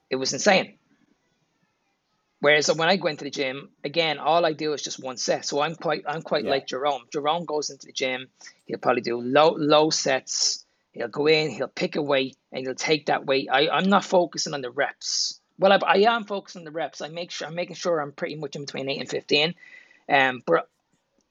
[0.09, 0.79] it was insane.
[2.41, 5.45] Whereas when I go into the gym, again, all I do is just one set.
[5.45, 6.51] So I'm quite I'm quite yeah.
[6.51, 7.03] like Jerome.
[7.13, 8.29] Jerome goes into the gym,
[8.67, 10.65] he'll probably do low low sets.
[10.93, 13.49] He'll go in, he'll pick a weight, and he'll take that weight.
[13.53, 15.41] I, I'm not focusing on the reps.
[15.59, 17.03] Well, I, I am focusing on the reps.
[17.03, 19.55] I make sure I'm making sure I'm pretty much in between eight and fifteen.
[20.09, 20.69] Um, but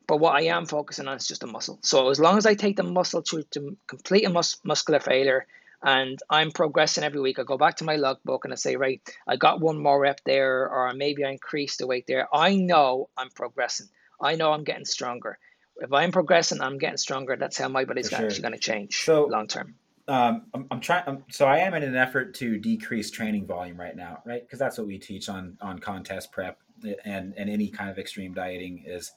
[0.07, 1.79] but what I am focusing on is just the muscle.
[1.81, 5.47] So as long as I take the muscle to, to complete a mus- muscular failure
[5.85, 7.37] and I'm progressing every week.
[7.37, 10.19] I go back to my logbook and I say, right, I got one more rep
[10.25, 12.27] there, or maybe I increased the weight there.
[12.33, 13.87] I know I'm progressing.
[14.19, 15.37] I know I'm getting stronger.
[15.77, 17.35] If I'm progressing, I'm getting stronger.
[17.35, 18.25] That's how my body's sure.
[18.25, 19.75] actually going to change so, long term.
[20.07, 21.03] Um, I'm, I'm trying.
[21.07, 24.41] Um, so I am in an effort to decrease training volume right now, right?
[24.41, 26.59] Because that's what we teach on on contest prep
[27.03, 29.11] and and any kind of extreme dieting is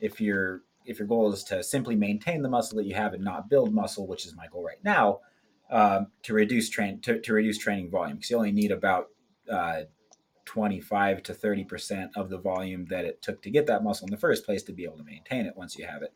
[0.00, 3.22] if your if your goal is to simply maintain the muscle that you have and
[3.22, 5.20] not build muscle, which is my goal right now,
[5.70, 9.06] um, to reduce train to, to reduce training volume because you only need about
[9.50, 9.82] uh,
[10.44, 14.10] 25 to 30 percent of the volume that it took to get that muscle in
[14.10, 16.14] the first place to be able to maintain it once you have it.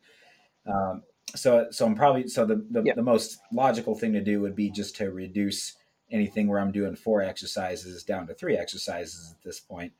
[0.65, 1.03] Um,
[1.35, 4.69] so so I'm probably so the the, the most logical thing to do would be
[4.69, 5.75] just to reduce
[6.11, 9.93] anything where I'm doing four exercises down to three exercises at this point.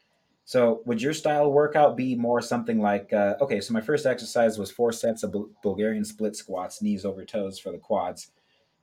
[0.45, 4.57] So would your style workout be more something like uh, okay, so my first exercise
[4.57, 8.31] was four sets of Bulgarian split squats, knees over toes for the quads,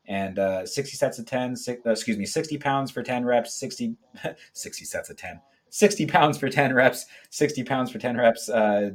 [0.06, 3.54] and uh, 60 sets of 10, six, uh, excuse me, 60 pounds for 10 reps,
[3.54, 3.94] 60,
[4.52, 5.40] 60 sets of 10,
[5.70, 8.90] 60 pounds for 10 reps, 60 pounds for 10 reps uh,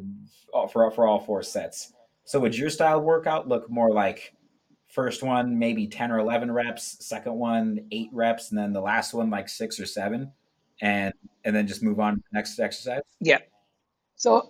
[0.71, 1.93] for, for all four sets.
[2.25, 4.33] So would your style workout look more like
[4.87, 9.13] first one maybe 10 or 11 reps, second one eight reps, and then the last
[9.13, 10.31] one like six or seven,
[10.81, 13.01] and and then just move on to the next exercise?
[13.19, 13.39] Yeah.
[14.15, 14.49] So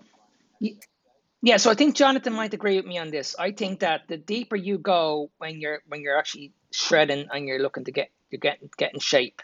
[1.41, 3.35] yeah, so I think Jonathan might agree with me on this.
[3.37, 7.59] I think that the deeper you go when you're when you're actually shredding and you're
[7.59, 9.41] looking to get you get get in shape,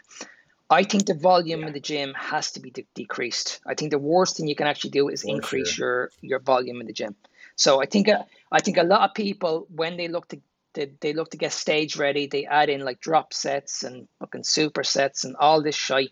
[0.68, 1.66] I think the volume yeah.
[1.68, 3.60] in the gym has to be de- decreased.
[3.66, 5.86] I think the worst thing you can actually do is For increase sure.
[5.86, 7.14] your your volume in the gym.
[7.56, 10.40] So I think uh, I think a lot of people when they look to
[10.74, 14.42] they, they look to get stage ready, they add in like drop sets and fucking
[14.42, 16.10] supersets and all this shit.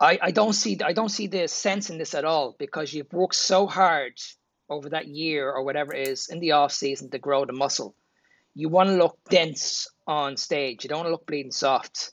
[0.00, 3.12] I, I don't see I don't see the sense in this at all because you've
[3.12, 4.14] worked so hard
[4.70, 7.94] over that year or whatever it is in the off season to grow the muscle.
[8.54, 10.84] You want to look dense on stage.
[10.84, 12.12] You don't want to look bleeding soft.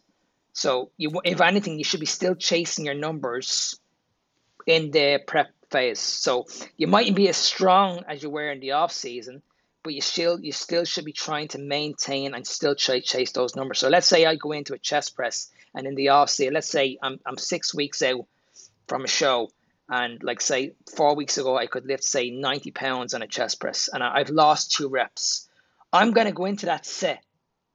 [0.53, 3.79] So you, if anything, you should be still chasing your numbers
[4.65, 5.99] in the prep phase.
[5.99, 6.45] So
[6.77, 9.41] you mightn't be as strong as you were in the off season,
[9.83, 13.55] but you still you still should be trying to maintain and still ch- chase those
[13.55, 13.79] numbers.
[13.79, 16.69] So let's say I go into a chest press and in the off season, let's
[16.69, 18.25] say I'm I'm six weeks out
[18.87, 19.49] from a show,
[19.89, 23.59] and like say four weeks ago I could lift say 90 pounds on a chest
[23.59, 25.47] press, and I've lost two reps.
[25.93, 27.23] I'm gonna go into that set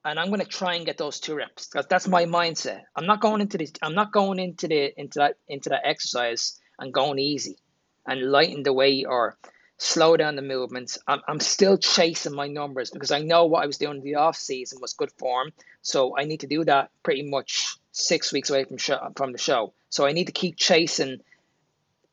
[0.05, 2.83] and I'm going to try and get those two reps because that's my mindset.
[2.97, 3.73] I'm not going into this.
[3.83, 7.59] I'm not going into the into that into that exercise and going easy
[8.07, 9.39] and lighten the weight or
[9.79, 10.99] slow down the movements.
[11.07, 14.17] I'm, I'm still chasing my numbers because I know what I was doing in the
[14.17, 15.53] off season was good form.
[15.83, 19.39] So I need to do that pretty much six weeks away from show, from the
[19.39, 19.75] show.
[19.91, 21.21] So I need to keep chasing.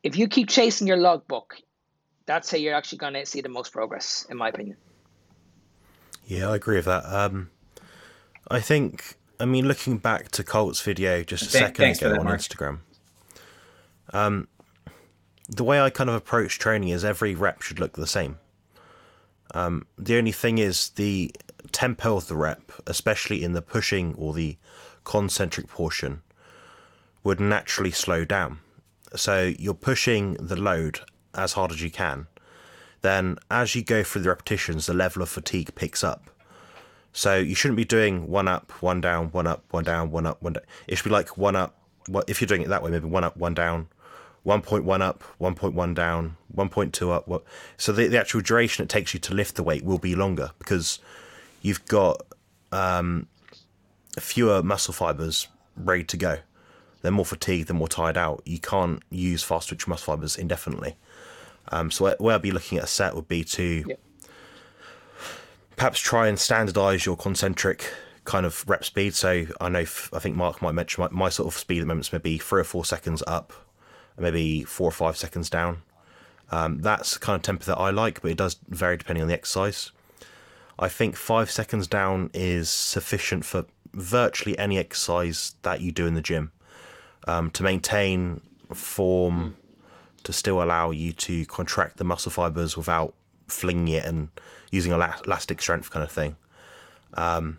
[0.02, 1.56] If you keep chasing your logbook,
[2.26, 4.76] that's how you're actually going to see the most progress, in my opinion.
[6.26, 7.04] Yeah, I agree with that.
[7.04, 7.50] Um,
[8.48, 12.18] I think, I mean, looking back to Colt's video just a Th- second ago that,
[12.18, 12.40] on Mark.
[12.40, 12.78] Instagram,
[14.12, 14.48] um,
[15.48, 18.38] the way I kind of approach training is every rep should look the same.
[19.52, 21.32] Um, the only thing is the
[21.72, 24.56] tempo of the rep, especially in the pushing or the
[25.04, 26.22] concentric portion,
[27.24, 28.60] would naturally slow down.
[29.16, 31.00] So you're pushing the load
[31.34, 32.26] as hard as you can.
[33.02, 36.30] Then, as you go through the repetitions, the level of fatigue picks up.
[37.12, 40.40] So you shouldn't be doing one up, one down, one up, one down, one up,
[40.42, 40.64] one down.
[40.86, 41.76] It should be like one up.
[42.28, 43.88] If you're doing it that way, maybe one up, one down,
[44.46, 47.46] 1.1 up, 1.1 down, 1.2 up.
[47.76, 50.50] So the, the actual duration it takes you to lift the weight will be longer
[50.58, 50.98] because
[51.62, 52.22] you've got
[52.72, 53.26] um,
[54.18, 56.38] fewer muscle fibers ready to go.
[57.02, 58.42] They're more fatigued, they're more tired out.
[58.44, 60.96] You can't use fast twitch muscle fibers indefinitely.
[61.68, 64.00] Um, so where I'd be looking at a set would be to yep.
[65.76, 67.92] perhaps try and standardize your concentric
[68.24, 69.14] kind of rep speed.
[69.14, 71.86] So I know I think Mark might mention my, my sort of speed at the
[71.86, 73.52] moment is maybe three or four seconds up
[74.20, 75.82] maybe four or five seconds down.
[76.50, 79.28] Um, that's the kind of tempo that I like, but it does vary depending on
[79.28, 79.92] the exercise.
[80.78, 86.14] I think five seconds down is sufficient for virtually any exercise that you do in
[86.14, 86.52] the gym
[87.30, 88.40] um, to maintain
[88.74, 89.56] form,
[90.22, 93.14] to still allow you to contract the muscle fibers without
[93.48, 94.28] flinging it and
[94.70, 96.36] using elastic strength kind of thing.
[97.14, 97.58] Um,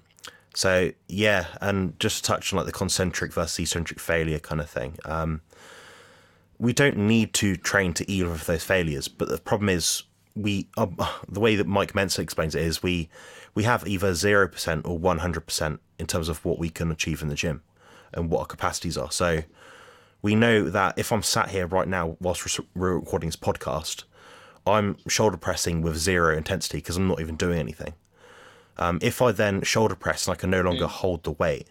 [0.53, 4.69] so yeah, and just to touch on like the concentric versus eccentric failure kind of
[4.69, 4.97] thing.
[5.05, 5.41] Um,
[6.59, 9.07] we don't need to train to either of those failures.
[9.07, 10.03] But the problem is,
[10.35, 10.87] we uh,
[11.27, 13.09] the way that Mike Mentzer explains it is we
[13.55, 16.91] we have either zero percent or one hundred percent in terms of what we can
[16.91, 17.61] achieve in the gym
[18.13, 19.11] and what our capacities are.
[19.11, 19.43] So
[20.21, 24.03] we know that if I'm sat here right now whilst we're recording this podcast,
[24.65, 27.93] I'm shoulder pressing with zero intensity because I'm not even doing anything.
[28.77, 30.89] Um, if I then shoulder press and I can no longer mm.
[30.89, 31.67] hold the weight,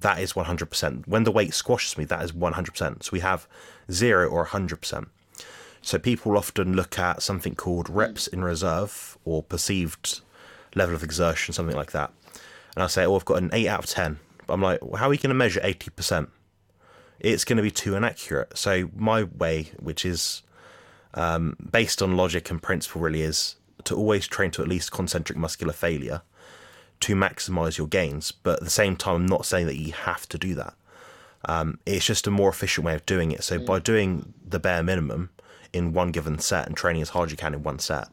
[0.00, 1.06] that is 100%.
[1.06, 3.02] When the weight squashes me, that is 100%.
[3.02, 3.46] So we have
[3.90, 5.06] zero or 100%.
[5.80, 10.20] So people often look at something called reps in reserve or perceived
[10.74, 12.12] level of exertion, something like that.
[12.74, 14.18] And I say, oh, I've got an 8 out of 10.
[14.46, 16.28] But I'm like, well, how are we going to measure 80%?
[17.22, 18.58] It's going to be too inaccurate.
[18.58, 20.42] So my way, which is
[21.14, 25.38] um, based on logic and principle, really is to always train to at least concentric
[25.38, 26.22] muscular failure
[27.00, 28.32] to maximize your gains.
[28.32, 30.74] But at the same time, I'm not saying that you have to do that.
[31.44, 33.44] Um, it's just a more efficient way of doing it.
[33.44, 33.66] So mm.
[33.66, 35.30] by doing the bare minimum
[35.72, 38.08] in one given set and training as hard as you can in one set,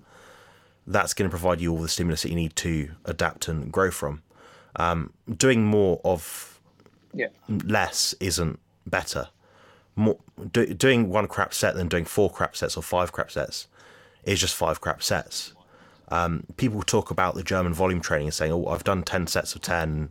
[0.87, 3.91] that's going to provide you all the stimulus that you need to adapt and grow
[3.91, 4.21] from.
[4.75, 6.59] Um, doing more of
[7.13, 7.27] yeah.
[7.47, 8.59] less isn't
[8.89, 9.29] better.
[9.95, 10.17] More,
[10.51, 13.67] do, doing one crap set than doing four crap sets or five crap sets
[14.23, 15.53] is just five crap sets.
[16.09, 19.55] Um, people talk about the German volume training and saying, "Oh, I've done ten sets
[19.55, 20.09] of ten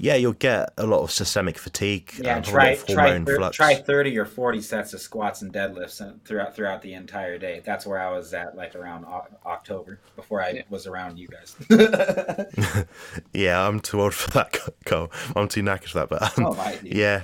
[0.00, 2.12] yeah, you'll get a lot of systemic fatigue.
[2.18, 6.82] Yeah, try try, thir- try thirty or forty sets of squats and deadlifts throughout throughout
[6.82, 7.62] the entire day.
[7.64, 10.62] That's where I was at, like around o- October, before I yeah.
[10.70, 11.56] was around you guys.
[13.32, 14.52] yeah, I'm too old for that,
[14.84, 15.10] Colt.
[15.34, 16.08] I'm too knackered for that.
[16.08, 17.22] But um, oh, yeah,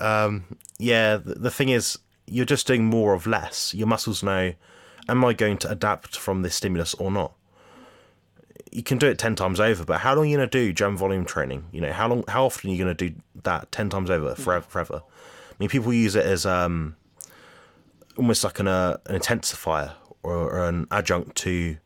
[0.00, 1.16] um, yeah.
[1.16, 3.74] The, the thing is, you're just doing more of less.
[3.74, 4.52] Your muscles know,
[5.08, 7.32] am I going to adapt from this stimulus or not?
[8.72, 10.72] you can do it 10 times over, but how long are you going to do
[10.72, 11.66] German volume training?
[11.72, 14.34] You know, how long, how often are you going to do that 10 times over
[14.34, 15.02] forever, forever?
[15.04, 16.96] I mean, people use it as um,
[18.16, 21.76] almost like an, uh, an intensifier or, or, an adjunct to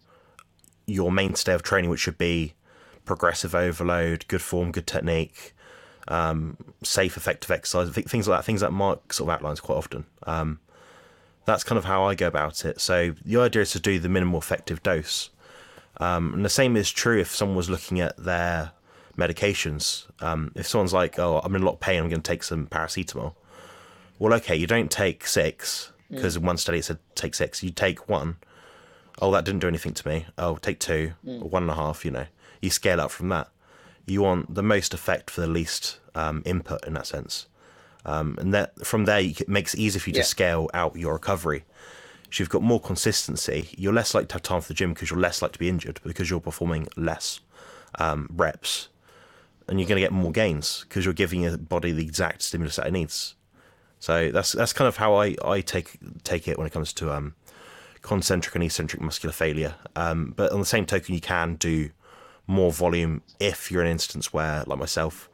[0.86, 2.54] your mainstay of training, which should be
[3.04, 5.54] progressive overload, good form, good technique,
[6.08, 10.04] um, safe, effective exercise, things like that, things that Mark sort of outlines quite often.
[10.24, 10.60] Um,
[11.44, 12.80] that's kind of how I go about it.
[12.80, 15.30] So the idea is to do the minimal effective dose
[15.98, 18.72] um, and the same is true if someone was looking at their
[19.16, 20.06] medications.
[20.22, 22.42] Um, if someone's like, "Oh, I'm in a lot of pain, I'm going to take
[22.42, 23.34] some paracetamol,"
[24.18, 26.40] well, okay, you don't take six because mm.
[26.40, 27.62] in one study it said take six.
[27.62, 28.36] You take one.
[29.20, 30.26] Oh, that didn't do anything to me.
[30.38, 31.42] Oh, take two mm.
[31.42, 32.04] or one and a half.
[32.04, 32.26] You know,
[32.60, 33.48] you scale up from that.
[34.06, 37.46] You want the most effect for the least um, input in that sense,
[38.04, 40.22] um, and that from there it makes it easier for you yeah.
[40.22, 41.64] to scale out your recovery
[42.32, 45.10] So you've got more consistency, you're less likely to have time for the gym because
[45.10, 47.40] you're less likely to be injured because you're performing less
[47.98, 48.88] um, reps,
[49.68, 52.76] and you're going to get more gains because you're giving your body the exact stimulus
[52.76, 53.34] that it needs.
[54.00, 57.12] So that's that's kind of how I, I take take it when it comes to
[57.12, 57.34] um,
[58.00, 59.74] concentric and eccentric muscular failure.
[59.94, 61.90] Um, but on the same token, you can do
[62.46, 65.28] more volume if you're an instance where, like myself,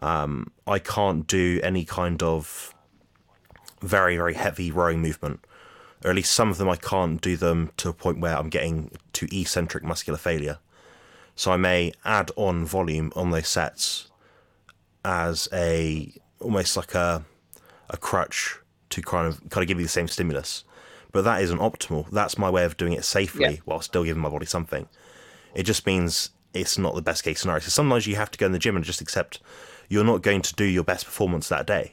[0.00, 2.72] um, I can't do any kind of
[3.82, 5.44] very very heavy rowing movement
[6.04, 8.48] or at least some of them I can't do them to a point where I'm
[8.48, 10.58] getting to eccentric muscular failure.
[11.34, 14.10] So I may add on volume on those sets
[15.04, 17.24] as a almost like a
[17.88, 18.58] a crutch
[18.90, 20.64] to kind of kind of give you the same stimulus.
[21.12, 22.08] But that isn't optimal.
[22.10, 23.60] That's my way of doing it safely yeah.
[23.64, 24.88] while still giving my body something.
[25.54, 26.30] It just means
[26.60, 27.60] it's not the best case scenario.
[27.60, 29.40] So sometimes you have to go in the gym and just accept
[29.88, 31.92] you're not going to do your best performance that day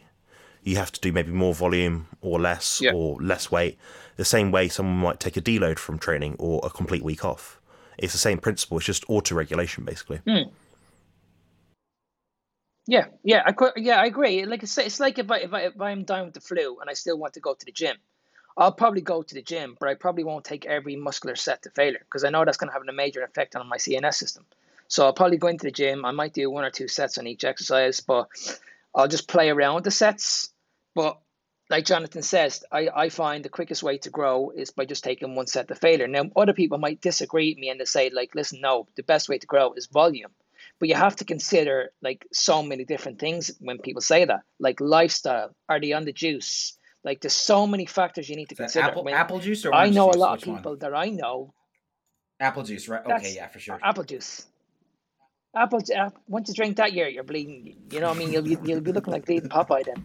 [0.64, 2.92] you have to do maybe more volume or less yeah.
[2.94, 3.78] or less weight.
[4.16, 7.60] The same way someone might take a deload from training or a complete week off.
[7.98, 8.78] It's the same principle.
[8.78, 10.20] It's just auto regulation, basically.
[10.28, 10.52] Mm.
[12.86, 14.46] Yeah, yeah, I yeah, I agree.
[14.46, 16.80] Like I it's, it's like if I, if I if I'm down with the flu
[16.80, 17.96] and I still want to go to the gym,
[18.58, 21.70] I'll probably go to the gym, but I probably won't take every muscular set to
[21.72, 24.46] failure because I know that's going to have a major effect on my CNS system.
[24.88, 26.06] So I'll probably go into the gym.
[26.06, 28.28] I might do one or two sets on each exercise, but
[28.94, 30.54] I'll just play around with the sets
[30.96, 31.20] but
[31.70, 35.36] like Jonathan says, I, I find the quickest way to grow is by just taking
[35.36, 36.08] one set to failure.
[36.08, 39.30] Now, other people might disagree with me and they say, like, listen, no, the best
[39.30, 40.32] way to grow is volume.
[40.80, 44.82] But you have to consider like so many different things when people say that, like
[44.82, 46.78] lifestyle, are they on the juice?
[47.04, 48.86] Like there's so many factors you need to consider.
[48.86, 50.16] Apple, when, apple juice or I know juice?
[50.16, 50.80] a lot Which of people one?
[50.80, 51.54] that I know.
[52.40, 53.06] Apple juice, right?
[53.06, 53.80] Okay, yeah, for sure.
[53.84, 54.48] Apple juice.
[55.56, 57.76] Apple, uh, once you drink that, you're you're bleeding.
[57.92, 60.04] You know, what I mean, you'll you'll be looking like bleeding Popeye then.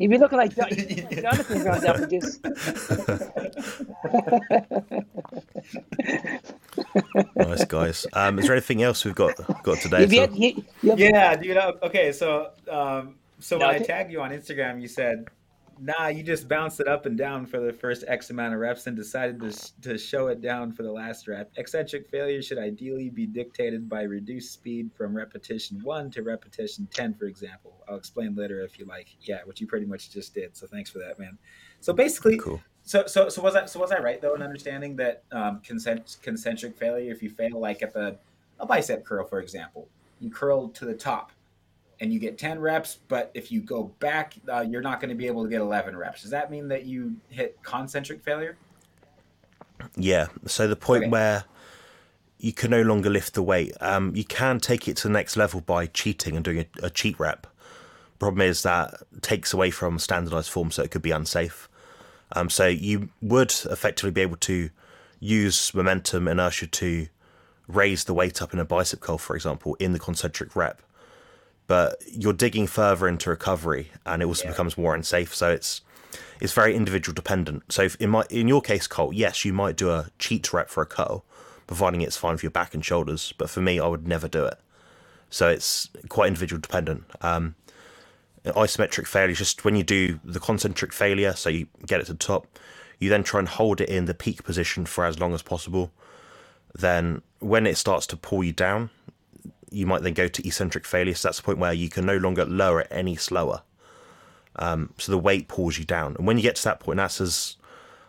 [0.00, 2.40] You'd be looking like Jonathan around apple juice.
[7.36, 8.06] nice guys.
[8.14, 10.08] Um, is there anything else we've got got today?
[10.08, 10.32] So?
[10.32, 11.58] You, you, yeah, dude.
[11.82, 15.26] Okay, so um, so when I tagged you on Instagram, you said
[15.80, 18.86] nah, you just bounced it up and down for the first X amount of reps
[18.86, 21.50] and decided to, to show it down for the last rep.
[21.56, 27.14] Eccentric failure should ideally be dictated by reduced speed from repetition one to repetition 10,
[27.14, 27.82] for example.
[27.88, 29.08] I'll explain later if you like.
[29.22, 30.56] Yeah, which you pretty much just did.
[30.56, 31.38] So thanks for that, man.
[31.80, 32.60] So basically, cool.
[32.82, 36.76] So, so, so was I, so was I right though in understanding that um, concentric
[36.76, 38.18] failure, if you fail like at the
[38.58, 39.88] a bicep curl, for example,
[40.18, 41.32] you curl to the top
[42.00, 45.14] and you get 10 reps, but if you go back, uh, you're not going to
[45.14, 46.22] be able to get 11 reps.
[46.22, 48.56] Does that mean that you hit concentric failure?
[49.96, 50.28] Yeah.
[50.46, 51.10] So the point okay.
[51.10, 51.44] where
[52.38, 55.36] you can no longer lift the weight, um, you can take it to the next
[55.36, 57.46] level by cheating and doing a, a cheat rep.
[58.18, 61.68] Problem is that takes away from standardized form, so it could be unsafe.
[62.32, 64.70] Um, so you would effectively be able to
[65.18, 67.08] use momentum inertia to
[67.66, 70.82] raise the weight up in a bicep curl, for example, in the concentric rep.
[71.70, 74.50] But you're digging further into recovery, and it also Yeah.
[74.50, 75.32] becomes more unsafe.
[75.32, 75.82] So it's
[76.40, 77.62] it's very individual dependent.
[77.72, 80.68] So if in my in your case, Colt, yes, you might do a cheat rep
[80.68, 81.24] for a curl,
[81.68, 83.32] providing it's fine for your back and shoulders.
[83.38, 84.58] But for me, I would never do it.
[85.30, 87.04] So it's quite individual dependent.
[87.20, 87.54] Um,
[88.44, 92.14] isometric failure is just when you do the concentric failure, so you get it to
[92.14, 92.48] the top,
[92.98, 95.92] you then try and hold it in the peak position for as long as possible.
[96.74, 98.90] Then when it starts to pull you down,
[99.70, 101.14] you might then go to eccentric failure.
[101.14, 103.62] So that's the point where you can no longer lower it any slower.
[104.56, 107.20] Um, so the weight pulls you down, and when you get to that point, that's
[107.20, 107.56] as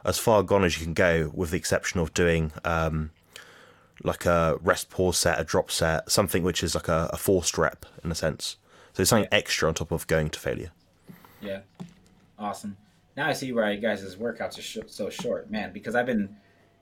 [0.03, 3.11] as far gone as you can go, with the exception of doing um,
[4.03, 7.57] like a rest pause set, a drop set, something which is like a, a forced
[7.57, 8.57] rep in a sense.
[8.93, 10.71] So it's something extra on top of going to failure.
[11.41, 11.59] Yeah,
[12.37, 12.75] awesome.
[13.15, 15.71] Now I see why you guys' workouts are sh- so short, man.
[15.71, 16.35] Because I've been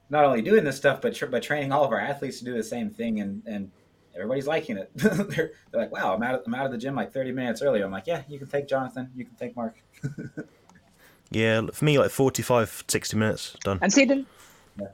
[0.09, 2.53] not only doing this stuff, but tr- but training all of our athletes to do
[2.53, 3.71] the same thing, and and
[4.19, 4.91] everybody's liking it.
[4.95, 7.61] they're, they're like, wow, I'm out of, I'm out of the gym like 30 minutes
[7.61, 7.85] earlier.
[7.85, 9.75] I'm like, yeah, you can take Jonathan, you can take Mark.
[11.31, 13.77] Yeah, for me, like 45, 60 minutes, done.
[13.81, 14.25] And see the
[14.79, 14.87] Yeah.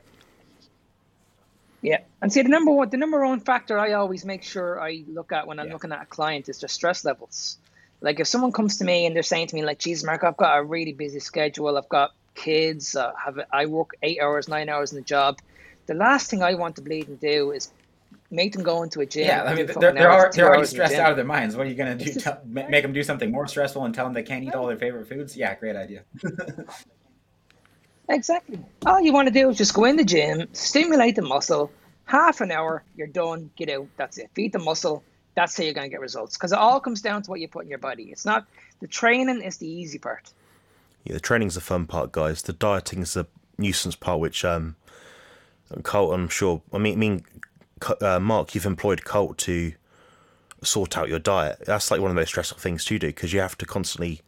[1.82, 5.06] yeah, and see the number one, the number one factor I always make sure I
[5.08, 5.74] look at when I'm Yeah.
[5.74, 7.58] looking at a client is their stress levels.
[8.02, 10.36] Like if someone comes to me and they're saying to me like, "Geez, Mark, I've
[10.36, 11.78] got a really busy schedule.
[11.78, 12.96] I've got kids.
[12.96, 15.38] Uh, have I work eight hours, nine hours in the job."
[15.88, 17.72] The last thing I want to bleed and do is
[18.32, 19.26] make them go into a gym.
[19.26, 21.16] Yeah, I mean, they're, they're, hours- already, they're already hours in the stressed out of
[21.16, 21.56] their minds.
[21.56, 22.20] What are you going to do?
[22.20, 24.68] Tell, ma- make them do something more stressful and tell them they can't eat all
[24.68, 25.36] their favorite foods?
[25.38, 26.04] Yeah, great idea.
[28.10, 28.60] Exactly.
[28.86, 31.72] All you want to do is just go in the gym, stimulate the muscle,
[32.06, 33.88] half an hour, you're done, get out.
[33.98, 34.30] That's it.
[34.36, 35.04] Feed the muscle.
[35.36, 36.38] That's how you're going to get results.
[36.38, 38.04] Because it all comes down to what you put in your body.
[38.12, 38.46] It's not
[38.80, 40.32] the training is the easy part.
[41.04, 42.42] Yeah, the training's the fun part, guys.
[42.42, 43.26] The dieting's the
[43.58, 44.76] nuisance part, which um,
[45.84, 46.62] Colt, I'm sure.
[46.74, 47.35] I mean, I mean, Co-
[48.02, 49.74] uh, Mark, you've employed Colt to
[50.64, 51.60] sort out your diet.
[51.66, 54.22] That's like one of the most stressful things to do because you have to constantly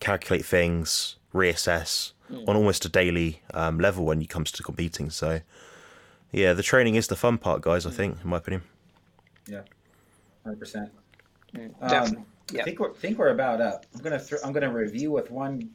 [0.00, 2.12] calculate things, reassess
[2.46, 5.10] on almost a daily um, level when it comes to competing.
[5.10, 5.40] So,
[6.32, 7.86] yeah, the training is the fun part, guys.
[7.86, 8.62] I think, in my opinion.
[9.48, 9.62] Yeah,
[10.46, 10.90] 100%.
[11.52, 12.16] Definitely.
[12.18, 12.26] Um,
[12.58, 13.86] I think we're think we're about up.
[13.94, 15.70] I'm gonna th- I'm gonna review with one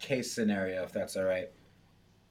[0.00, 1.50] case scenario if that's all right.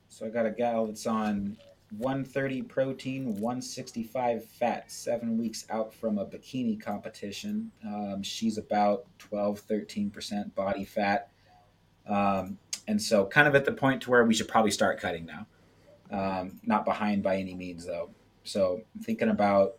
[0.09, 1.57] So I got a gal that's on
[1.91, 7.71] 130 protein, 165 fat, seven weeks out from a bikini competition.
[7.85, 11.29] Um, she's about 12, 13 percent body fat,
[12.07, 12.57] um,
[12.87, 15.47] and so kind of at the point to where we should probably start cutting now.
[16.09, 18.09] Um, not behind by any means though.
[18.43, 19.75] So I'm thinking about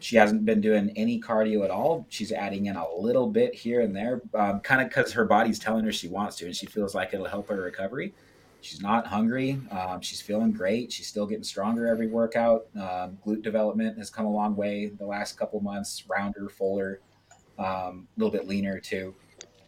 [0.00, 2.06] she hasn't been doing any cardio at all.
[2.08, 5.58] She's adding in a little bit here and there, um, kind of because her body's
[5.58, 8.14] telling her she wants to, and she feels like it'll help her recovery.
[8.62, 9.58] She's not hungry.
[9.70, 10.92] Um, she's feeling great.
[10.92, 12.66] She's still getting stronger every workout.
[12.76, 16.04] Um, glute development has come a long way the last couple months.
[16.08, 17.00] Rounder, fuller,
[17.58, 19.14] um, a little bit leaner too.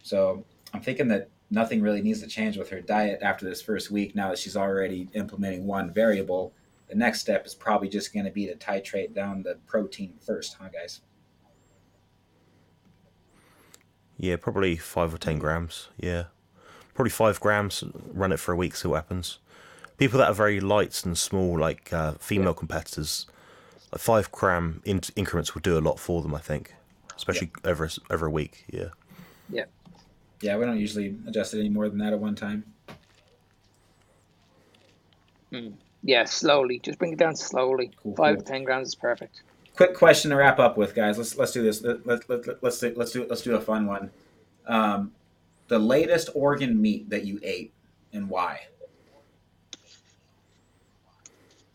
[0.03, 3.91] So I'm thinking that nothing really needs to change with her diet after this first
[3.91, 4.15] week.
[4.15, 6.53] Now that she's already implementing one variable,
[6.89, 10.57] the next step is probably just going to be to titrate down the protein first,
[10.61, 11.01] huh, guys?
[14.19, 15.89] Yeah, probably five or ten grams.
[15.97, 16.25] Yeah,
[16.95, 17.85] probably five grams.
[18.13, 19.39] Run it for a week, see what happens.
[19.99, 23.27] People that are very light and small, like uh, female competitors,
[23.93, 26.35] like five gram in- increments will do a lot for them.
[26.35, 26.75] I think,
[27.17, 28.65] especially over a s- over a week.
[28.73, 28.89] Yeah.
[29.51, 29.65] Yeah.
[30.41, 32.65] Yeah, we don't usually adjust it any more than that at one time.
[36.03, 36.79] Yeah, slowly.
[36.81, 37.91] Just bring it down slowly.
[38.03, 38.45] Cool, Five cool.
[38.45, 39.43] to ten grams is perfect.
[39.77, 41.19] Quick question to wrap up with, guys.
[41.19, 41.83] Let's let's do this.
[41.83, 44.11] Let, let, let, let's do, let's do let's do a fun one.
[44.67, 45.13] Um,
[45.69, 47.73] the latest organ meat that you ate
[48.13, 48.61] and why?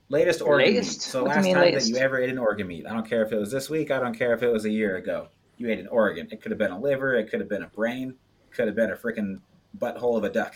[0.10, 0.98] Latest organ Latest?
[0.98, 1.02] meat.
[1.02, 1.88] So What last time latest?
[1.88, 2.86] that you ever ate an organ meat.
[2.88, 3.92] I don't care if it was this week.
[3.92, 5.28] I don't care if it was a year ago.
[5.58, 6.28] You ate an organ.
[6.32, 7.16] It could have been a liver.
[7.16, 8.10] It could have been a brain.
[8.50, 9.42] It could have been a freaking
[9.78, 10.56] butthole of a duck.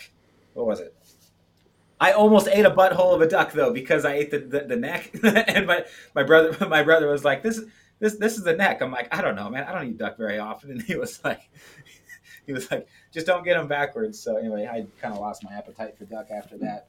[0.54, 0.94] What was it?
[2.00, 4.76] I almost ate a butthole of a duck though because I ate the, the, the
[4.76, 7.60] neck, and my, my brother my brother was like, "This
[8.00, 9.64] this this is the neck." I'm like, "I don't know, man.
[9.64, 11.48] I don't eat duck very often." And he was like,
[12.46, 15.52] he was like, "Just don't get them backwards." So anyway, I kind of lost my
[15.52, 16.88] appetite for duck after that.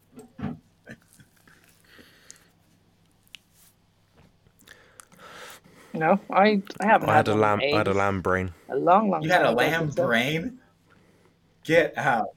[5.93, 7.59] No, I I haven't I had a one in lamb.
[7.61, 8.51] I had a lamb brain.
[8.69, 9.21] A long, long.
[9.21, 10.59] You had a lamb brain?
[11.63, 12.29] Get out!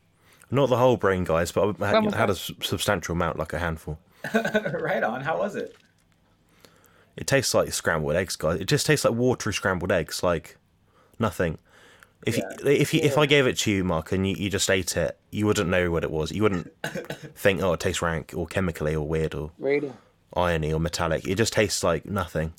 [0.51, 3.59] Not the whole brain, guys, but I had, was had a substantial amount, like a
[3.59, 3.99] handful.
[4.35, 5.23] right on.
[5.23, 5.75] How was it?
[7.17, 8.61] It tastes like scrambled eggs, guys.
[8.61, 10.59] It just tastes like watery scrambled eggs, like
[11.19, 11.59] nothing.
[12.27, 14.69] If you, if you, if I gave it to you, Mark, and you, you just
[14.69, 16.33] ate it, you wouldn't know what it was.
[16.33, 16.73] You wouldn't
[17.37, 19.93] think, oh, it tastes rank or chemically or weird or Really?
[20.35, 21.25] irony or metallic.
[21.27, 22.53] It just tastes like nothing.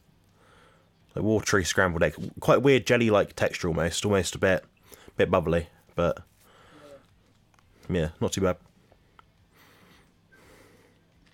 [1.16, 4.64] like watery scrambled egg, quite weird jelly-like texture almost, almost a bit,
[5.18, 6.24] bit bubbly, but
[7.90, 8.56] yeah, not too bad.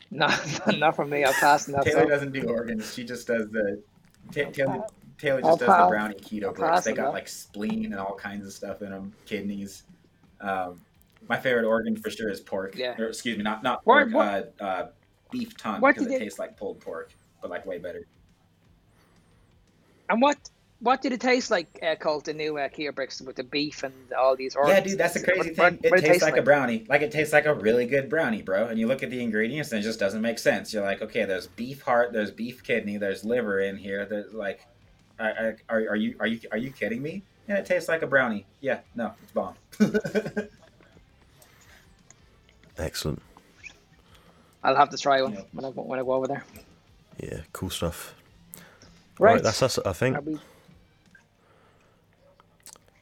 [0.10, 0.28] No,
[0.78, 1.24] not from me.
[1.24, 1.86] I'll pass on that.
[1.86, 2.94] Taylor doesn't do organs.
[2.94, 3.82] She just does the.
[4.34, 4.86] Ta-
[5.18, 6.84] Taylor, Taylor I'll just does pass- the brownie keto I'll bricks.
[6.86, 7.14] They got that.
[7.14, 9.84] like spleen and all kinds of stuff in them, kidneys.
[10.42, 10.82] Um,
[11.30, 12.76] my favorite organ for sure is pork.
[12.78, 13.00] Yeah.
[13.00, 14.54] Or, excuse me, not not What- pork.
[14.60, 14.88] Uh, uh,
[15.32, 17.12] beef tongue What because did it they- tastes like pulled pork,
[17.42, 18.06] but like way better.
[20.10, 20.38] And what
[20.80, 23.84] what did it taste like, uh, Colt, the new uh, Kia bricks with the beef
[23.84, 24.78] and all these organs?
[24.80, 25.80] Yeah, dude, that's the crazy What- what- thing.
[25.84, 26.86] It what tastes like, a brownie.
[26.90, 28.68] Like it tastes like a really good brownie, bro.
[28.68, 30.74] And you look at the ingredients, and it just doesn't make sense.
[30.74, 34.06] You're like, okay, there's beef heart, there's beef kidney, there's liver in here.
[34.06, 34.68] There's like,
[35.32, 37.24] are, are, are you are you are you kidding me?
[37.48, 38.46] And it tastes like a brownie.
[38.62, 39.56] Yeah, no, it's bomb.
[42.78, 43.22] Excellent.
[44.64, 45.42] I'll have to try one Yeah.
[45.52, 46.44] when I go- when I go over there.
[47.22, 48.16] Yeah, cool stuff.
[49.20, 49.34] Right.
[49.36, 50.26] Right, that's us, I think.
[50.26, 50.40] We-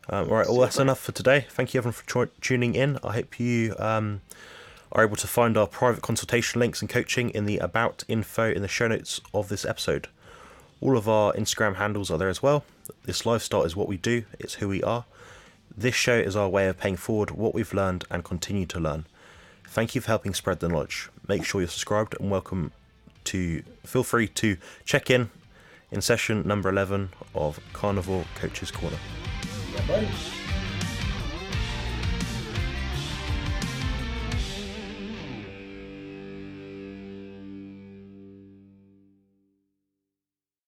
[0.10, 1.46] Um, all right, well, that's enough for today.
[1.52, 2.98] Thank you, everyone, for tr- tuning in.
[3.04, 4.22] I hope you um,
[4.92, 8.62] are able to find our private consultation links and coaching in the About info in
[8.64, 10.08] the show notes of this episode.
[10.82, 12.64] All of our Instagram handles are there as well.
[13.04, 15.06] This lifestyle is what we do, it's who we are.
[15.78, 19.06] This show is our way of paying forward what we've learned and continue to learn.
[19.68, 21.10] Thank you for helping spread the knowledge.
[21.28, 22.72] Make sure you're subscribed and welcome
[23.26, 25.30] to feel free to check in
[25.92, 28.98] in session number 11 of Carnivore Coaches Corner.
[29.88, 30.41] yeah.